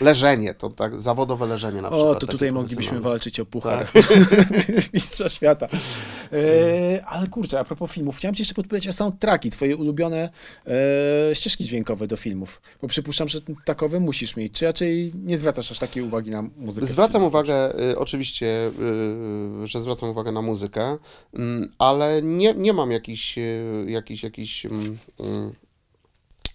[0.00, 2.16] Leżenie, to tak, zawodowe leżenie na przykład.
[2.16, 4.04] O, to tutaj moglibyśmy walczyć o puchar Tak.
[4.94, 5.68] mistrza świata.
[6.32, 10.30] E, ale kurczę, a propos filmów, chciałem ci jeszcze podpowiedzieć o soundtracki, twoje ulubione
[11.30, 15.70] e, ścieżki dźwiękowe do filmów, bo przypuszczam, że takowe musisz mieć, czy raczej nie zwracasz
[15.70, 16.86] aż takiej uwagi na muzykę?
[16.86, 18.70] Zwracam uwagę, y, oczywiście,
[19.62, 20.98] y, że zwracam uwagę na muzykę,
[21.34, 25.54] mm, ale nie, nie mam jakichś, y, jakichś, jakichś mm, mm,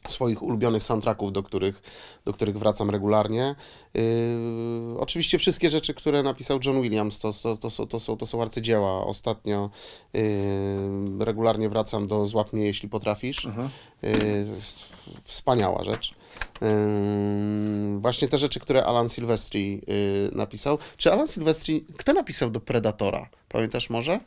[0.07, 1.81] swoich ulubionych soundtracków, do których,
[2.25, 3.55] do których wracam regularnie.
[3.93, 4.01] Yy,
[4.99, 8.41] oczywiście wszystkie rzeczy, które napisał John Williams, to, to, to, są, to, są, to są
[8.41, 9.05] arcydzieła.
[9.05, 9.69] Ostatnio
[10.13, 10.21] yy,
[11.19, 13.47] regularnie wracam do Złap mnie, jeśli potrafisz.
[14.01, 14.11] Yy,
[15.23, 16.13] wspaniała rzecz.
[16.61, 20.77] Yy, właśnie te rzeczy, które Alan Silvestri yy, napisał.
[20.97, 23.29] Czy Alan Silvestri, kto napisał do Predatora?
[23.49, 24.19] Pamiętasz może?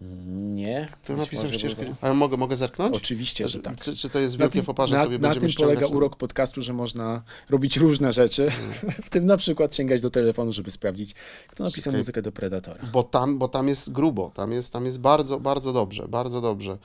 [0.00, 0.88] Nie.
[1.08, 1.82] Napisał może ścieżkę?
[1.82, 2.96] było- Ale mogę, mogę zerknąć?
[2.96, 3.80] Oczywiście, że tak.
[3.80, 6.72] Czy, czy to jest Na wielkie na, sobie na będziemy tym polega urok podcastu, że
[6.72, 8.50] można robić różne rzeczy,
[9.02, 11.14] w tym na przykład sięgać do telefonu, żeby sprawdzić,
[11.48, 12.84] kto napisał muzykę do Predatora.
[12.92, 16.78] Bo tam, bo tam jest grubo, tam jest, tam jest bardzo, bardzo dobrze, bardzo dobrze.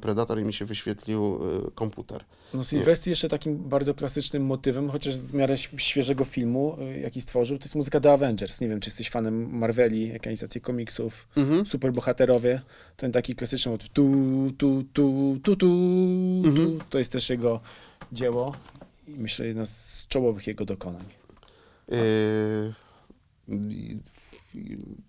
[0.00, 2.24] Predator i mi się wyświetlił y, komputer.
[2.54, 7.58] No Sylwester jeszcze takim bardzo klasycznym motywem, chociaż z miarę świeżego filmu, y, jaki stworzył,
[7.58, 8.60] to jest muzyka do Avengers.
[8.60, 11.66] Nie wiem, czy jesteś fanem Marveli, ekranizacji komiksów, Mhm.
[11.66, 12.60] superbohaterowie.
[12.96, 14.12] Ten taki klasyczny motyw tu,
[14.58, 15.66] tu, tu, tu, tu,
[16.44, 16.54] Mhm.
[16.56, 16.78] tu.
[16.90, 17.60] To jest też jego
[18.12, 18.54] dzieło
[19.08, 21.04] i myślę, jedna z czołowych jego dokonań.
[21.92, 22.74] Y,
[23.70, 23.98] i-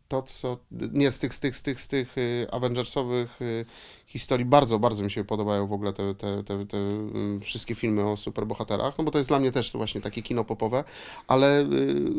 [0.08, 0.58] to, co.
[0.72, 3.66] Nie, z tych, z tych, z tych, z tych y, Avengersowych y,
[4.06, 8.06] historii bardzo, bardzo mi się podobają w ogóle te, te, te, te mm, wszystkie filmy
[8.10, 10.84] o superbohaterach, no bo to jest dla mnie też właśnie takie kino popowe,
[11.28, 11.62] ale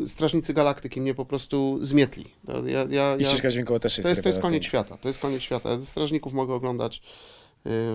[0.03, 2.25] y, Strażnicy Galaktyki mnie po prostu zmietli.
[2.65, 4.97] Ja, ja, I ja, ścieżka dźwiękowa też jest To jest, to jest koniec świata.
[4.97, 5.81] To jest koniec świata.
[5.81, 7.01] Strażników mogę oglądać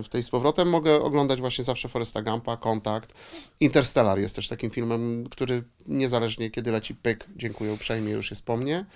[0.03, 0.69] w tej z powrotem.
[0.69, 3.15] Mogę oglądać właśnie zawsze Foresta Gampa, Kontakt.
[3.61, 8.57] Interstellar jest też takim filmem, który niezależnie kiedy leci pyk, dziękuję uprzejmie, już jest po
[8.57, 8.87] mnie.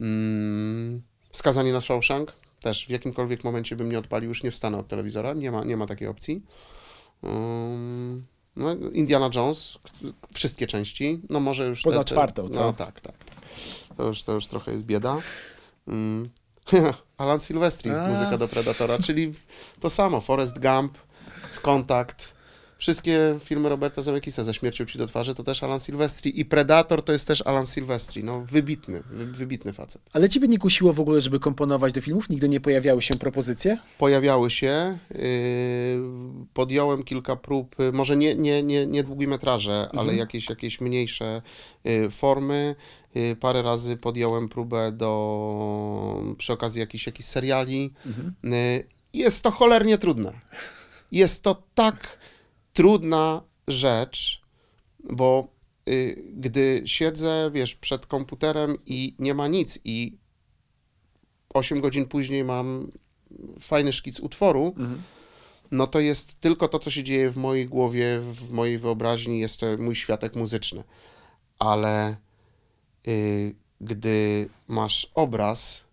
[0.00, 2.32] Mm, Skazani na Shawshank.
[2.60, 5.32] Też w jakimkolwiek momencie bym nie odpalił, już nie wstanę od telewizora.
[5.32, 6.42] Nie ma, nie ma takiej opcji.
[7.22, 8.24] Mm,
[8.56, 9.78] no, Indiana Jones,
[10.34, 11.20] wszystkie części.
[11.30, 11.82] No może już...
[11.82, 12.60] Poza czwartą, co?
[12.60, 13.24] No tak, tak.
[13.24, 13.36] tak.
[13.96, 15.20] To, już, to już trochę jest bieda.
[15.88, 16.28] Mm.
[17.18, 18.08] Alan Silvestri, A.
[18.08, 19.32] muzyka do Predatora, czyli
[19.80, 20.20] to samo.
[20.20, 20.98] Forrest Gump,
[21.62, 22.37] Kontakt.
[22.78, 27.04] Wszystkie filmy Roberta Zemeckisa ze śmiercią ci do twarzy to też Alan Silvestri i Predator
[27.04, 28.24] to jest też Alan Silvestri.
[28.24, 30.02] No wybitny, wy, wybitny facet.
[30.12, 32.28] Ale ciebie nie kusiło w ogóle, żeby komponować do filmów?
[32.28, 33.78] Nigdy nie pojawiały się propozycje?
[33.98, 34.98] pojawiały się.
[35.10, 35.18] Yy,
[36.54, 41.42] podjąłem kilka prób, y, może nie, nie, nie, nie długometraże, ale jakieś, jakieś mniejsze
[41.86, 42.74] y, formy.
[43.16, 47.92] Y, Parę razy podjąłem próbę do przy okazji jakichś, jakichś seriali.
[48.44, 50.32] Y, Jest to cholernie trudne.
[51.12, 52.18] Jest to tak
[52.78, 54.42] trudna rzecz,
[55.10, 55.48] bo
[55.88, 60.18] y, gdy siedzę, wiesz, przed komputerem i nie ma nic i
[61.48, 62.90] 8 godzin później mam
[63.60, 64.74] fajny szkic utworu,
[65.70, 69.60] no to jest tylko to, co się dzieje w mojej głowie, w mojej wyobraźni, jest
[69.60, 70.84] to mój światek muzyczny.
[71.58, 72.16] Ale
[73.08, 75.84] y, gdy masz obraz,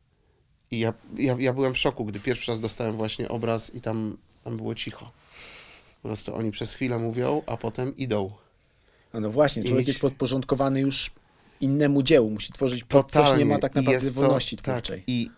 [0.72, 4.18] i ja, ja, ja byłem w szoku, gdy pierwszy raz dostałem właśnie obraz i tam,
[4.44, 5.12] tam było cicho.
[6.06, 8.32] Po prostu oni przez chwilę mówią, a potem idą.
[9.14, 11.12] No, no właśnie, człowiek jest podporządkowany już
[11.62, 15.04] innemu dziełu, musi tworzyć pod coś, nie ma tak naprawdę to- wolności tak, twórczej.
[15.08, 15.30] I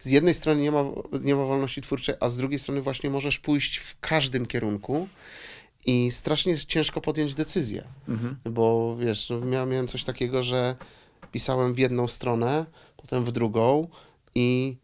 [0.00, 0.84] z jednej strony nie ma,
[1.22, 5.08] nie ma wolności twórczej, a z drugiej strony właśnie możesz pójść w każdym kierunku
[5.86, 7.84] i strasznie ciężko podjąć decyzję.
[8.08, 8.36] Mhm.
[8.44, 10.76] Bo wiesz, no, miałem coś takiego, że
[11.32, 13.88] pisałem w jedną stronę, potem w drugą
[14.34, 14.76] i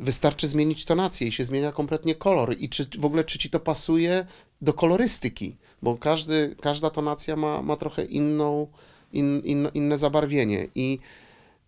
[0.00, 2.56] wystarczy zmienić tonację i się zmienia kompletnie kolor.
[2.58, 4.26] I czy w ogóle, czy ci to pasuje
[4.60, 8.66] do kolorystyki, bo każdy, każda tonacja ma, ma trochę inną,
[9.12, 10.98] in, in, inne zabarwienie i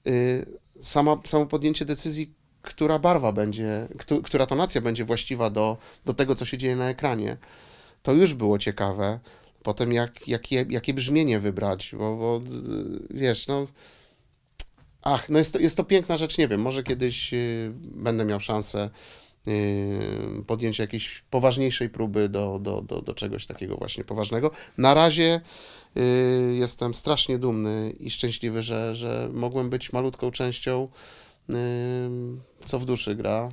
[0.07, 0.47] y,
[0.81, 5.77] sama, samo podjęcie decyzji, która barwa będzie, któ- która tonacja będzie właściwa do,
[6.07, 7.37] do tego, co się dzieje na ekranie,
[8.03, 9.21] to już było ciekawe.
[9.63, 13.67] Potem jak, jakie, jakie brzmienie wybrać, bo, bo y, wiesz, no...
[15.03, 18.41] Ach, no jest to, jest to piękna rzecz, nie wiem, może kiedyś y, będę miał
[18.41, 18.91] szansę
[19.49, 24.51] y, podjęcia jakiejś poważniejszej próby do, do, do, do czegoś takiego właśnie poważnego.
[24.79, 25.41] Na razie
[25.97, 30.89] y, jestem strasznie dumny i szczęśliwy, że, że mogłem być malutką częścią
[32.65, 33.51] Co w duszy gra,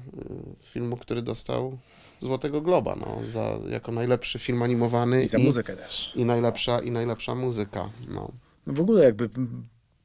[0.63, 1.77] filmu, który dostał
[2.19, 6.11] Złotego Globa, no, za, jako najlepszy film animowany I za muzykę też.
[6.15, 8.31] i najlepsza, i najlepsza muzyka, no.
[8.67, 9.29] No w ogóle jakby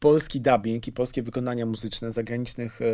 [0.05, 2.85] polski dubbing i polskie wykonania muzyczne zagranicznych e,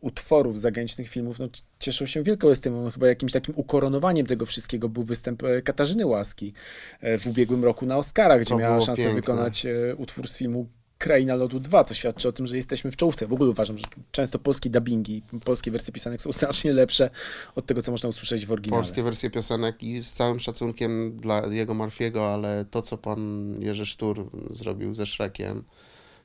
[0.00, 1.48] utworów, zagranicznych filmów, no,
[1.78, 2.90] cieszą się wielką estymą.
[2.90, 6.52] Chyba jakimś takim ukoronowaniem tego wszystkiego był występ e, Katarzyny Łaski
[7.00, 9.20] e, w ubiegłym roku na Oscarach, gdzie To miała szansę piękne.
[9.20, 12.96] wykonać e, utwór z filmu Kraina Lodu 2, co świadczy o tym, że jesteśmy w
[12.96, 13.26] czołówce.
[13.26, 17.10] W ogóle uważam, że często polskie dubbingi, polskie wersje pisanek są znacznie lepsze
[17.54, 18.82] od tego, co można usłyszeć w oryginale.
[18.82, 23.86] polskie wersje piosenek i z całym szacunkiem dla jego Murphy'ego, ale to, co pan Jerzy
[23.86, 25.64] Sztur zrobił ze Szrekiem,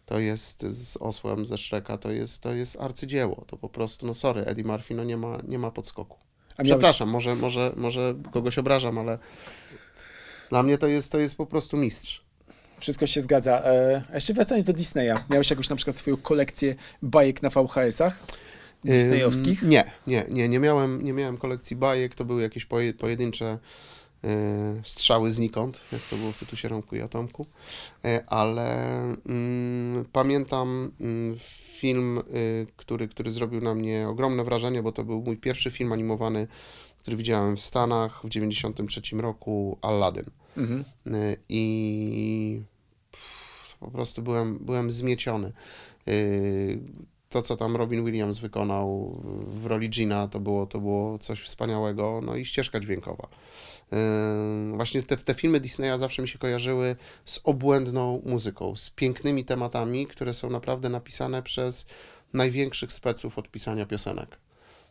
[0.07, 3.43] to jest z Osłem ze Szreka, to jest, to jest arcydzieło.
[3.47, 6.17] To po prostu, no sorry, Eddie Murphy no nie ma, nie ma podskoku.
[6.57, 9.19] A miałeś- Przepraszam, może, może, może kogoś obrażam, ale
[10.49, 12.21] dla mnie to jest, to jest po prostu mistrz.
[12.79, 13.51] Wszystko się zgadza.
[13.63, 18.13] E, a jeszcze wracając do Disneya, miałeś jakąś na przykład swoją kolekcję bajek na VHS-ach
[18.83, 19.63] disneyowskich?
[19.63, 23.57] Ym, Nie, nie, nie, nie miałem, nie miałem kolekcji bajek, to były jakieś poje, pojedyncze
[24.83, 27.45] strzały znikąd, jak to było w tytusie Romku i Atomku,
[28.05, 28.93] Y, ale
[29.25, 31.35] mm, pamiętam mm,
[31.79, 35.91] film, y, który, który zrobił na mnie ogromne wrażenie, bo to był mój pierwszy film
[35.91, 36.47] animowany,
[36.99, 40.25] który widziałem w Stanach w 93 roku, Aladdin.
[40.57, 40.85] Mhm.
[41.07, 42.61] Y, I
[43.11, 45.51] pff, po prostu byłem, byłem zmieciony.
[47.37, 52.21] To, co tam Robin Williams wykonał w roli Gina, to było, to było coś wspaniałego.
[52.23, 53.27] No i ścieżka dźwiękowa.
[53.93, 59.45] Y, Właśnie te, te filmy Disneya zawsze mi się kojarzyły z obłędną muzyką, z pięknymi
[59.45, 61.85] tematami, które są naprawdę napisane przez
[62.33, 64.37] największych speców od pisania piosenek.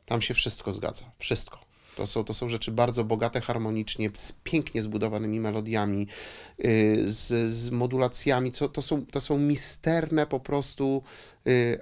[0.05, 1.05] Tam się wszystko zgadza.
[1.19, 1.59] Wszystko.
[1.97, 6.07] To są, to są rzeczy bardzo bogate harmonicznie, z pięknie zbudowanymi melodiami,
[6.65, 8.53] y, z, z modulacjami.
[8.53, 11.03] Co, to, są, to są misterne po prostu
[11.47, 11.81] y,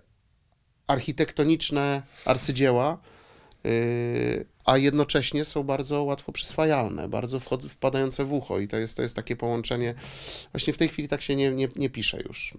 [0.87, 2.99] architektoniczne arcydzieła,
[3.67, 9.03] y, a jednocześnie są bardzo łatwo przyswajalne, bardzo wpadające w ucho i to jest, to
[9.03, 9.95] jest takie połączenie.
[10.53, 12.55] Właśnie w tej chwili tak się nie, nie, nie pisze już.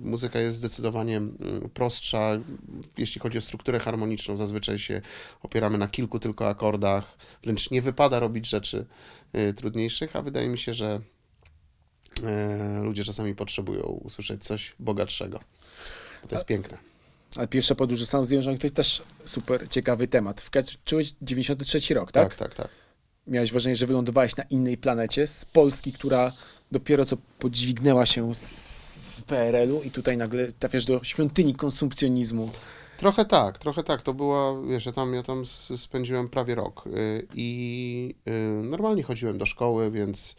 [0.00, 1.20] Muzyka jest zdecydowanie
[1.74, 2.38] prostsza,
[2.98, 4.36] jeśli chodzi o strukturę harmoniczną.
[4.36, 5.02] Zazwyczaj się
[5.42, 8.86] opieramy na kilku tylko akordach, wręcz nie wypada robić rzeczy
[9.34, 11.00] y, trudniejszych, a wydaje mi się, że
[12.24, 15.40] e, ludzie czasami potrzebują usłyszeć coś bogatszego.
[16.22, 16.95] Bo to jest piękne.
[17.36, 20.40] Ale pierwsza podróż do Stanów Zjednoczonych to jest też super ciekawy temat.
[20.40, 22.28] Wkroczyłeś 93 rok, tak?
[22.28, 22.68] Tak, tak, tak.
[23.26, 26.32] Miałeś wrażenie, że wylądowałeś na innej planecie, z Polski, która
[26.72, 28.40] dopiero co podźwignęła się z,
[29.16, 32.50] z PRL-u i tutaj nagle trafiasz do świątyni konsumpcjonizmu.
[32.96, 34.02] Trochę tak, trochę tak.
[34.02, 38.30] To była, wiesz, ja tam, ja tam spędziłem prawie rok y, i y,
[38.62, 40.36] normalnie chodziłem do szkoły, więc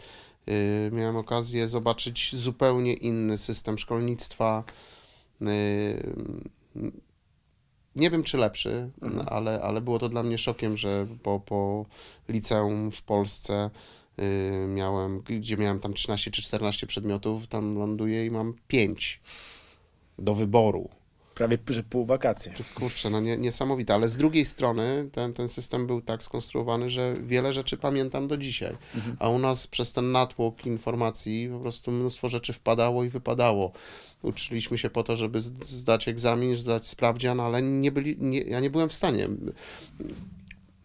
[0.49, 4.63] y, miałem okazję zobaczyć zupełnie inny system szkolnictwa.
[7.95, 8.89] Nie wiem, czy lepszy,
[9.27, 11.85] ale, ale było to dla mnie szokiem, że po, po
[12.29, 13.69] liceum w Polsce
[14.19, 19.21] y, miałem, gdzie miałem tam 13 czy 14 przedmiotów, tam ląduję i mam 5
[20.19, 20.89] do wyboru.
[21.37, 22.53] Prawie że pół wakacje.
[22.75, 27.15] Kurczę, no nie, niesamowite, ale z drugiej strony ten, ten system był tak skonstruowany, że
[27.23, 28.77] wiele rzeczy pamiętam do dzisiaj,
[29.19, 33.71] a u nas przez ten natłok informacji po prostu mnóstwo rzeczy wpadało i wypadało.
[34.23, 38.69] Uczyliśmy się po to, żeby zdać egzamin, zdać sprawdzian, ale nie byli, nie, ja nie
[38.69, 39.53] byłem w stanie mm,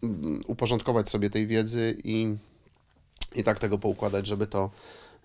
[0.03, 2.35] mm, uporządkować sobie tej wiedzy i,
[3.35, 4.69] i tak tego poukładać, żeby to,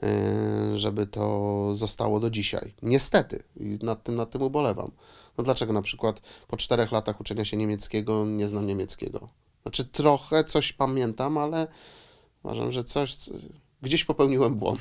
[0.02, 2.74] yy, żeby to zostało do dzisiaj.
[2.82, 4.90] Niestety, i nad tym, nad tym ubolewam.
[5.38, 9.28] No dlaczego na przykład po czterech latach uczenia się niemieckiego nie znam niemieckiego?
[9.62, 11.66] Znaczy trochę coś pamiętam, ale
[12.42, 13.32] uważam, że coś, co-
[13.82, 14.80] gdzieś popełniłem błąd.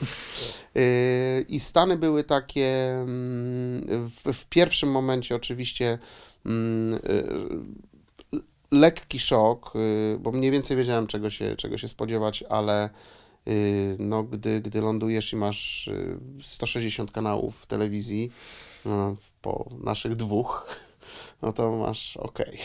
[0.75, 0.81] Yy,
[1.49, 5.99] I Stany były takie mm, w, w pierwszym momencie oczywiście
[6.45, 6.99] mm,
[8.33, 8.41] yy,
[8.71, 12.89] lekki szok, yy, bo mniej więcej wiedziałem czego się, czego się spodziewać, ale
[13.99, 15.89] no, gdy, gdy lądujesz i masz
[16.37, 18.31] yy, 160 kanałów w telewizji,
[18.85, 20.75] no, po naszych dwóch,
[21.41, 22.59] no to masz okej.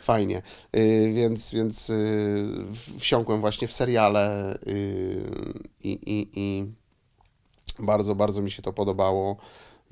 [0.00, 0.42] Fajnie.
[0.72, 5.32] Yy, więc więc yy, wsiąkłem właśnie w seriale yy,
[5.84, 6.66] i, i, i
[7.78, 9.36] bardzo, bardzo mi się to podobało.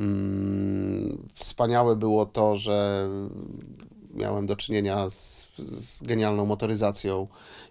[0.01, 3.09] Mm, Wspaniałe było to, że
[4.15, 7.27] miałem do czynienia z, z genialną motoryzacją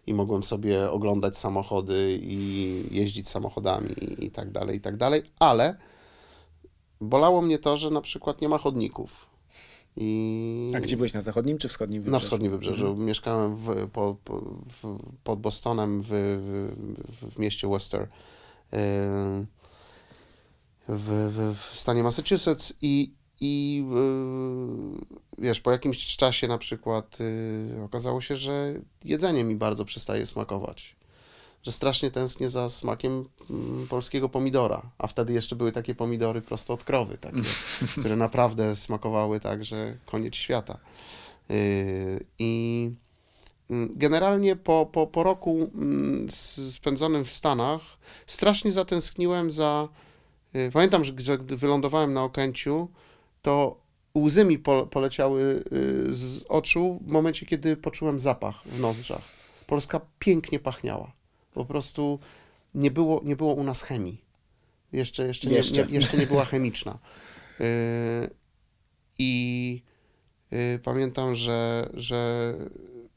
[0.08, 5.78] i mogłem sobie oglądać samochody i jeździć samochodami i tak dalej, i tak dalej, ale
[7.02, 9.28] bolało mnie to, że na przykład nie ma chodników.
[9.98, 12.26] I A gdzie byłeś, na zachodnim czy wschodnim na wybrzeżu?
[12.26, 12.96] wschodnim wybrzeżu.
[12.96, 14.42] Mieszkałem w, po, po,
[14.82, 18.02] w, pod Bostonem w, w, w mieście Worcester.
[18.02, 18.78] Yy,
[20.88, 23.84] w, w, w stanie Massachusetts i, i
[25.38, 28.74] yy, wiesz, po jakimś czasie na przykład yy, okazało się, że
[29.04, 30.96] jedzenie mi bardzo przestaje smakować.
[31.64, 34.82] Że strasznie tęsknię za smakiem mm, polskiego pomidora.
[34.98, 37.42] A wtedy jeszcze były takie pomidory prosto od krowy, takie,
[38.00, 40.78] które naprawdę smakowały tak, że koniec świata.
[41.50, 42.92] Yy, I
[43.70, 46.28] mm, generalnie po, po, po roku mm,
[46.72, 47.82] spędzonym w Stanach
[48.28, 49.88] strasznie zatęskniłem za.
[50.54, 52.88] yy, Pamiętam, że, gdy wylądowałem na Okęciu,
[53.42, 53.82] to
[54.18, 59.22] łzy mi po, poleciały yy, z oczu w momencie, kiedy poczułem zapach w nozdrzach.
[59.68, 61.21] Polska pięknie pachniała.
[61.54, 62.20] Po prostu
[62.76, 64.22] nie było, nie było u nas chemii.
[64.94, 65.86] Jeszcze, jeszcze, nie, Jeszcze.
[65.86, 67.00] Nie, jeszcze nie była chemiczna.
[67.60, 67.66] Yy,
[69.20, 69.84] I
[70.52, 72.54] yy, pamiętam, że, że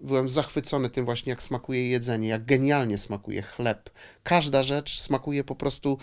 [0.01, 3.91] byłem zachwycony tym właśnie, jak smakuje jedzenie, jak genialnie smakuje chleb.
[4.23, 5.99] Każda rzecz smakuje po prostu,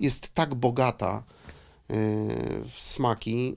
[0.00, 1.22] jest tak bogata
[1.88, 1.96] yy,
[2.64, 3.56] w smaki,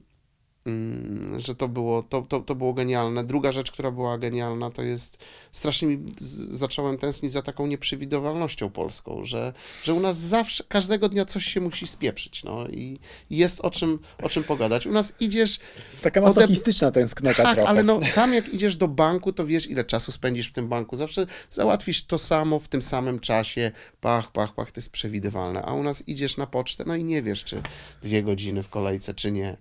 [1.38, 3.24] że to było, to, to, to było genialne.
[3.24, 5.18] Druga rzecz, która była genialna, to jest
[5.52, 9.54] strasznie mi z, zacząłem tęsknić za taką nieprzewidywalnością polską, że,
[9.84, 13.00] że u nas zawsze, każdego dnia coś się musi spieprzyć, no i
[13.30, 14.88] jest o czym, o czym pogadać.
[14.88, 15.60] U nas idziesz,
[16.02, 17.70] Taka masochistyczna tęsknota tak, trochę.
[17.70, 20.96] ale no, tam jak idziesz do banku, to wiesz, ile czasu spędzisz w tym banku.
[20.96, 23.72] Zawsze załatwisz to samo w tym samym czasie.
[24.02, 25.62] Pach, pach, pach, to jest przewidywalne.
[25.62, 27.62] A u nas idziesz na pocztę, no i nie wiesz, czy
[28.04, 29.58] dwie godziny w kolejce, czy nie.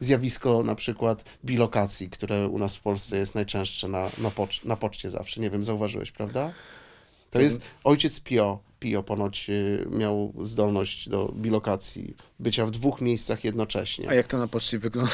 [0.00, 4.76] Zjawisko na przykład bilokacji, które u nas w Polsce jest najczęstsze na, na, pocz- na
[4.76, 5.40] poczcie zawsze.
[5.40, 6.52] Nie wiem, zauważyłeś, prawda?
[7.30, 8.58] To jest ojciec Pio.
[8.80, 14.08] Pio ponoć y, miał zdolność do bilokacji, bycia w dwóch miejscach jednocześnie.
[14.10, 15.12] A jak to na poczcie wygląda?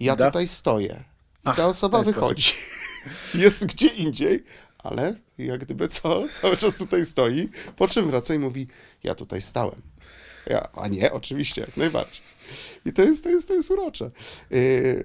[0.00, 0.26] Ja Da?
[0.26, 1.04] tutaj stoję
[1.36, 2.14] i Ach, ta osoba sposób.
[2.14, 2.52] wychodzi.
[3.34, 4.44] Jest gdzie indziej,
[4.78, 8.66] ale jak gdyby co, cały czas tutaj stoi, po czym wraca i mówi,
[9.02, 9.82] ja tutaj stałem.
[10.46, 12.22] Ja, a nie, oczywiście, jak najbardziej.
[12.84, 14.10] I to jest, to jest, to jest urocze.
[14.50, 15.04] Yy,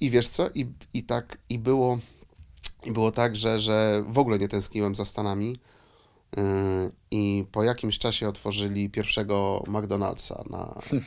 [0.00, 1.98] I wiesz co, i, i tak, i było,
[2.84, 5.56] i było tak, że, że w ogóle nie tęskniłem za Stanami.
[6.36, 6.42] Yy,
[7.10, 11.00] I po jakimś czasie otworzyli pierwszego McDonald'sa na, yy,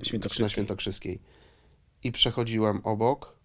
[0.06, 0.44] Świętokrzyskiej.
[0.44, 1.20] na Świętokrzyskiej.
[2.04, 3.36] I przechodziłem obok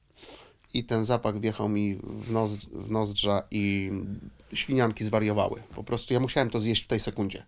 [0.73, 3.91] i ten zapach wjechał mi w, nos, w nozdrza i
[4.53, 5.63] ślinianki zwariowały.
[5.75, 7.45] Po prostu ja musiałem to zjeść w tej sekundzie.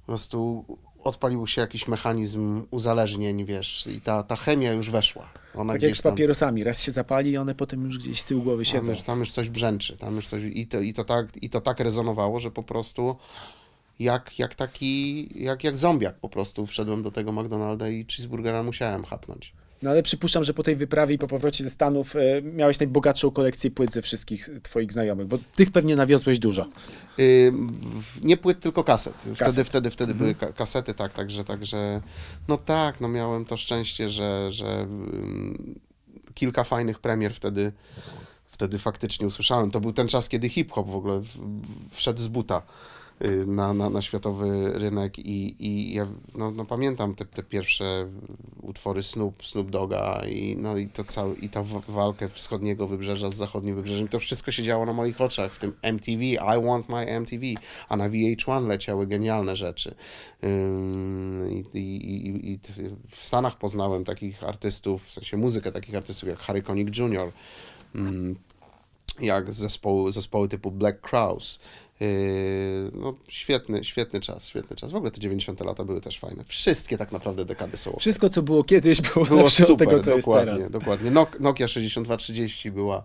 [0.00, 0.64] Po prostu
[1.04, 5.28] odpalił się jakiś mechanizm uzależnień, wiesz, i ta, ta chemia już weszła.
[5.54, 6.64] Ona Tak jak z tam- papierosami.
[6.64, 8.90] Raz się zapali i one potem już gdzieś z tyłu głowy tam siedzą.
[8.90, 11.60] już, tam już coś brzęczy, tam już coś i to, i to, tak, i to
[11.60, 13.16] tak rezonowało, że po prostu
[13.98, 19.04] jak, jak taki, jak, jak zombiak po prostu wszedłem do tego McDonalda i cheeseburgera musiałem
[19.04, 19.52] chapnąć.
[19.84, 23.30] No ale przypuszczam, że po tej wyprawie i po powrocie ze Stanów e, miałeś najbogatszą
[23.30, 26.62] kolekcję płyt ze wszystkich twoich znajomych, bo tych pewnie nawiozłeś dużo.
[27.18, 29.14] Yy, w- nie płyt, tylko kaset.
[29.18, 29.66] Wtedy, Kaset.
[29.68, 32.00] wtedy, wtedy były ka- kasety, tak, także, także,
[32.48, 35.80] no tak, no miałem to szczęście, że, że ym,
[36.34, 37.72] kilka fajnych premier wtedy,
[38.46, 39.70] wtedy faktycznie usłyszałem.
[39.70, 41.20] To był ten czas, kiedy hip-hop w ogóle
[41.90, 43.03] wszedł z buta y,
[43.46, 48.08] na, na, na światowy rynek i, i ja no, no pamiętam te, te pierwsze
[48.62, 53.30] utwory Snoop, Snoop Doga i, no, i, to cały, i ta wa- walkę wschodniego wybrzeża
[53.30, 54.08] z zachodnim wybrzeżem.
[54.08, 57.46] To wszystko się działo na moich oczach, w tym MTV, I Want My MTV,
[57.88, 59.94] a na VH1 leciały genialne rzeczy.
[61.74, 62.58] I, i, i,
[63.10, 67.32] w Stanach poznałem takich artystów, w sensie muzykę takich artystów jak Harry Connick Jr.,
[69.20, 71.58] jak zespoły, zespoły typu Black Crowes.
[72.00, 72.06] Yy,
[72.94, 74.92] no, świetny, świetny czas, świetny czas.
[74.92, 75.60] W ogóle te 90.
[75.60, 76.44] lata były też fajne.
[76.44, 77.96] Wszystkie tak naprawdę dekady są.
[78.00, 80.70] Wszystko, co było kiedyś, było, Było super, od tego, co jest dokładnie, teraz.
[80.70, 81.10] dokładnie.
[81.10, 83.04] Nok- Nokia 6230 była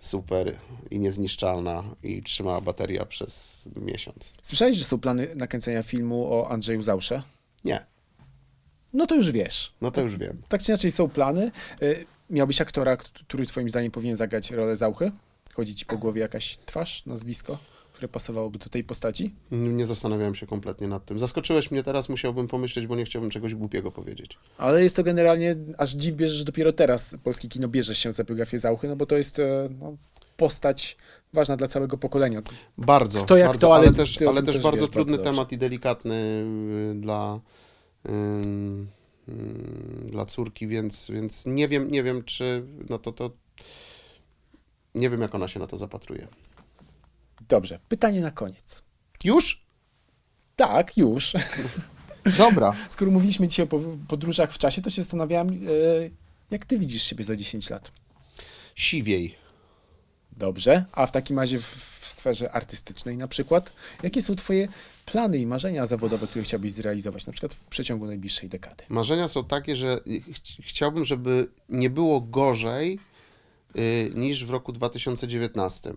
[0.00, 0.56] super
[0.90, 4.32] i niezniszczalna i trzymała bateria przez miesiąc.
[4.42, 7.22] Słyszałeś, że są plany nakręcenia filmu o Andrzeju Zausze?
[7.64, 7.86] Nie,
[8.92, 9.72] No to już wiesz.
[9.80, 10.42] no to już wiem.
[10.48, 11.50] Tak czy inaczej są plany.
[11.82, 15.12] Y, Miałbyś aktora, który twoim zdaniem powinien zagrać rolę Zauchy?
[15.54, 17.58] Chodzi ci po głowie jakaś twarz, nazwisko,
[18.02, 19.34] które pasowałoby do tej postaci?
[19.50, 21.18] Nie zastanawiałem się kompletnie nad tym.
[21.18, 24.38] Zaskoczyłeś mnie teraz, musiałbym pomyśleć, bo nie chciałbym czegoś głupiego powiedzieć.
[24.58, 28.24] Ale jest to generalnie, aż dziw bierze, że dopiero teraz polskie kino bierze się za
[28.24, 29.96] biografię Zauchy, no bo to jest e, no,
[30.36, 30.96] postać
[31.32, 32.42] ważna dla całego pokolenia.
[32.78, 35.16] Bardzo, Kto jak bardzo, to, ale ale też, ty ale też też bardzo wiesz trudny
[35.16, 37.40] bardzo temat i delikatny y, dla,
[38.08, 38.88] ym,
[39.28, 43.30] ym, dla córki, więc, więc nie wiem, nie wiem, czy no to, to
[44.94, 46.28] nie wiem, jak ona się na to zapatruje.
[47.48, 48.82] Dobrze, pytanie na koniec.
[49.24, 49.62] Już?
[50.56, 51.32] Tak, już.
[52.38, 52.72] Dobra.
[52.90, 55.58] Skoro mówiliśmy dzisiaj o po- podróżach w czasie, to się zastanawiałem, e,
[56.50, 57.92] jak ty widzisz siebie za 10 lat?
[58.74, 59.34] Siwiej.
[60.36, 61.64] Dobrze, a w takim razie w,
[62.00, 63.72] w sferze artystycznej na przykład,
[64.02, 64.68] jakie są twoje
[65.06, 68.84] plany i marzenia zawodowe, które chciałbyś zrealizować, na przykład w przeciągu najbliższej dekady?
[68.88, 70.00] Marzenia są takie, że
[70.34, 72.98] ch- chciałbym, żeby nie było gorzej
[73.76, 75.92] y, niż w roku 2019.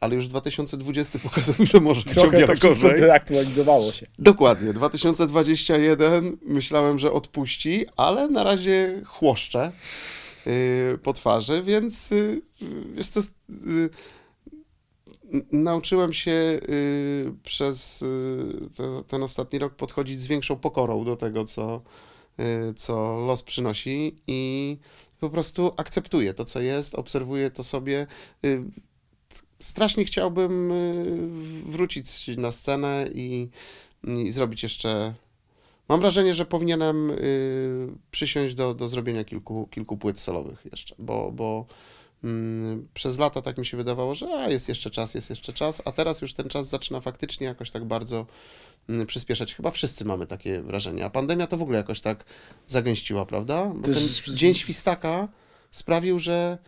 [0.00, 2.98] ale już 2020 pokazał, że może być o Trochę wiele to gorzej.
[2.98, 4.06] zdeaktualizowało się.
[4.18, 4.72] Dokładnie.
[4.72, 9.72] 2021 myślałem, że odpuści, ale na razie chłoszcze
[10.46, 12.42] yy, po twarzy, więc yy,
[12.94, 13.90] wiesz co, yy,
[15.52, 21.44] nauczyłem się yy, przez yy, te, ten ostatni rok podchodzić z większą pokorą do tego,
[21.44, 21.82] co,
[22.38, 24.78] yy, co los przynosi i
[25.20, 28.06] po prostu akceptuję to, co jest, obserwuję to sobie.
[29.60, 33.48] Strasznie chciałbym yy, wrócić na scenę i
[34.04, 35.14] i zrobić jeszcze.
[35.88, 41.32] Mam wrażenie, że powinienem y, przysiąść do, do zrobienia kilku, kilku płyt solowych jeszcze, bo,
[41.32, 41.66] bo
[42.24, 45.82] mm, przez lata tak mi się wydawało, że a, jest jeszcze czas, jest jeszcze czas,
[45.84, 48.26] a teraz już ten czas zaczyna faktycznie jakoś tak bardzo
[48.88, 49.54] mm, przyspieszać.
[49.54, 52.24] Chyba wszyscy mamy takie wrażenie, a pandemia to w ogóle jakoś tak
[52.66, 53.72] zagęściła, prawda?
[53.74, 55.28] Bo ten dzień świstaka
[55.70, 56.58] sprawił, że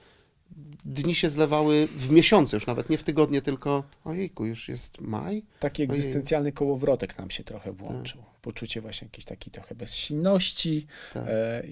[0.84, 5.42] dni się zlewały w miesiące, już nawet nie w tygodnie, tylko ojejku, już jest maj?
[5.60, 5.90] Taki Ojej.
[5.90, 8.22] egzystencjalny kołowrotek nam się trochę włączył.
[8.42, 11.24] Poczucie właśnie jakiejś takiej trochę bezsilności, Tak.
[11.28, 11.62] e,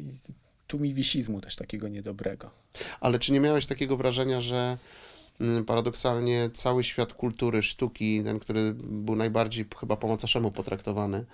[0.66, 2.50] tumiwisizmu też takiego niedobrego.
[3.00, 4.78] Ale czy nie miałeś takiego wrażenia, że
[5.40, 11.24] mm, paradoksalnie cały świat kultury, sztuki, ten, który był najbardziej chyba po macoszemu potraktowany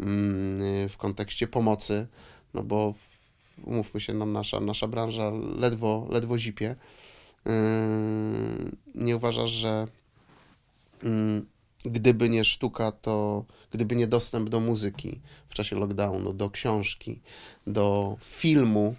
[0.00, 2.06] mm, w kontekście pomocy,
[2.54, 2.94] no bo
[3.64, 6.76] umówmy się, no nasza, nasza branża ledwo, ledwo zipie.
[7.46, 7.52] Yy,
[8.94, 9.86] Nie uważasz, że
[11.02, 11.46] mm,
[11.84, 17.20] gdyby nie sztuka, to gdyby nie dostęp do muzyki w czasie lockdownu, do książki,
[17.66, 18.94] do filmu,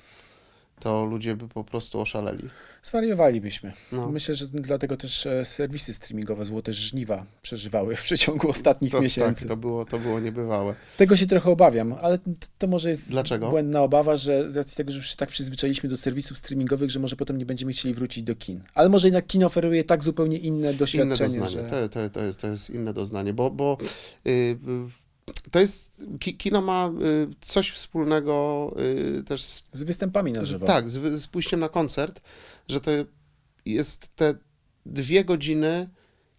[0.80, 2.50] to ludzie by po prostu oszaleli.
[2.84, 3.74] Zwariowalibyśmy.
[3.92, 4.10] No.
[4.10, 9.42] Myślę, że dlatego też e, serwisy streamingowe Złote Żniwa przeżywały w przeciągu ostatnich To, miesięcy.
[9.42, 10.76] tak, to było, to było niebywałe.
[10.98, 13.50] Tego się trochę obawiam, ale t- to może jest Dlaczego?
[13.50, 17.00] błędna obawa, że z racji tego, że już się tak przyzwyczailiśmy do serwisów streamingowych, że
[17.00, 18.64] może potem nie będziemy chcieli wrócić do kin.
[18.74, 21.50] Ale może jednak kino oferuje tak zupełnie inne Inne doświadczenie, doznanie.
[21.50, 21.64] że...
[21.70, 23.78] To, to, to, jest, to jest inne doznanie, bo, bo
[24.28, 24.58] y, y,
[25.52, 28.76] to jest, ki- kino ma y, coś wspólnego
[29.20, 30.66] y, też z Z występami na żywo.
[30.66, 32.22] Tak, z, z pójściem na koncert,
[32.68, 32.92] że to
[33.66, 34.34] jest te
[34.86, 35.90] dwie godziny,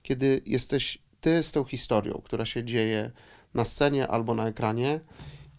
[0.03, 3.11] kiedy jesteś ty z tą historią, która się dzieje
[3.55, 5.01] na scenie albo na ekranie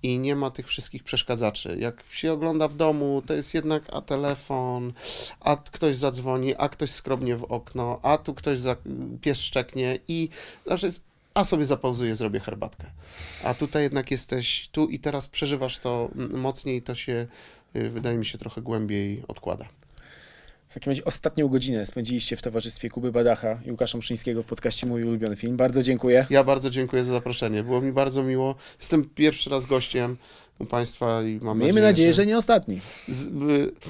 [0.04, 1.78] i nie ma tych wszystkich przeszkadzaczy.
[1.80, 4.94] Jak się ogląda w domu, to jest jednak a telefon,
[5.40, 8.76] a ktoś zadzwoni, a ktoś skrobnie w okno, a tu ktoś za,
[9.22, 10.30] pies szczeknie i
[10.66, 11.04] zawsze jest,
[11.36, 12.88] a sobie zapauzuję, zrobię herbatkę.
[13.44, 17.28] A tutaj jednak jesteś tu i teraz przeżywasz to mocniej, to się
[17.76, 19.66] y, wydaje mi się trochę głębiej odkłada.
[20.70, 24.88] W takim razie ostatnią godzinę spędziliście w towarzystwie Kuby Badacha i Łukasza Mszyńskiego w podcaście
[24.88, 25.58] Mój ulubiony film.
[25.58, 26.26] Bardzo dziękuję.
[26.30, 27.64] Ja bardzo dziękuję za zaproszenie.
[27.64, 28.56] Było mi bardzo miło.
[28.80, 30.18] Jestem pierwszy raz gościem
[30.60, 32.82] u Państwa i mam Miejmy nadzieję, że nie ostatni.
[33.08, 33.32] Z, y,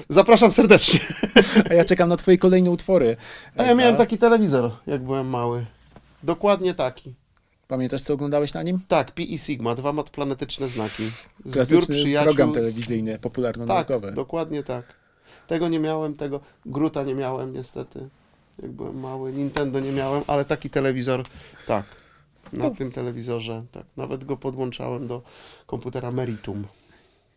[0.08, 1.00] zapraszam serdecznie.
[1.70, 3.16] A ja czekam na twoje kolejne utwory.
[3.56, 5.66] A ja miałem taki telewizor, jak byłem mały.
[6.22, 7.14] Dokładnie taki.
[7.68, 8.80] Pamiętasz, co oglądałeś na nim?
[8.88, 11.02] Tak, Pi i Sigma, dwa matplanetyczne znaki.
[11.38, 12.24] Zbiór Klasyczny przyjaciół.
[12.26, 14.12] program telewizyjny, Tak, popularno-naukowy.
[14.12, 14.84] dokładnie tak.
[15.46, 18.08] Tego nie miałem, tego Gruta nie miałem niestety,
[18.62, 19.32] jak byłem mały.
[19.32, 21.24] Nintendo nie miałem, ale taki telewizor,
[21.66, 21.84] tak.
[22.52, 22.70] Na No.
[22.70, 23.84] tym telewizorze, tak.
[23.96, 25.22] Nawet go podłączałem do
[25.66, 26.64] komputera Meritum.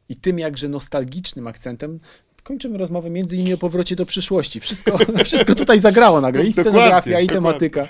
[0.10, 2.00] I tym jakże nostalgicznym akcentem
[2.42, 4.60] kończymy rozmowę między innymi o powrocie do przyszłości.
[4.60, 6.46] Wszystko, wszystko tutaj zagrało nagle.
[6.46, 7.60] I Dokładnie, scenografia, i dokładnie.
[7.70, 7.88] tematyka.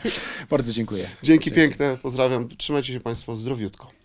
[0.49, 1.09] Bardzo dziękuję.
[1.23, 2.47] Dzięki piękne, pozdrawiam.
[2.57, 3.98] Trzymajcie się Państwo zdrowiutko.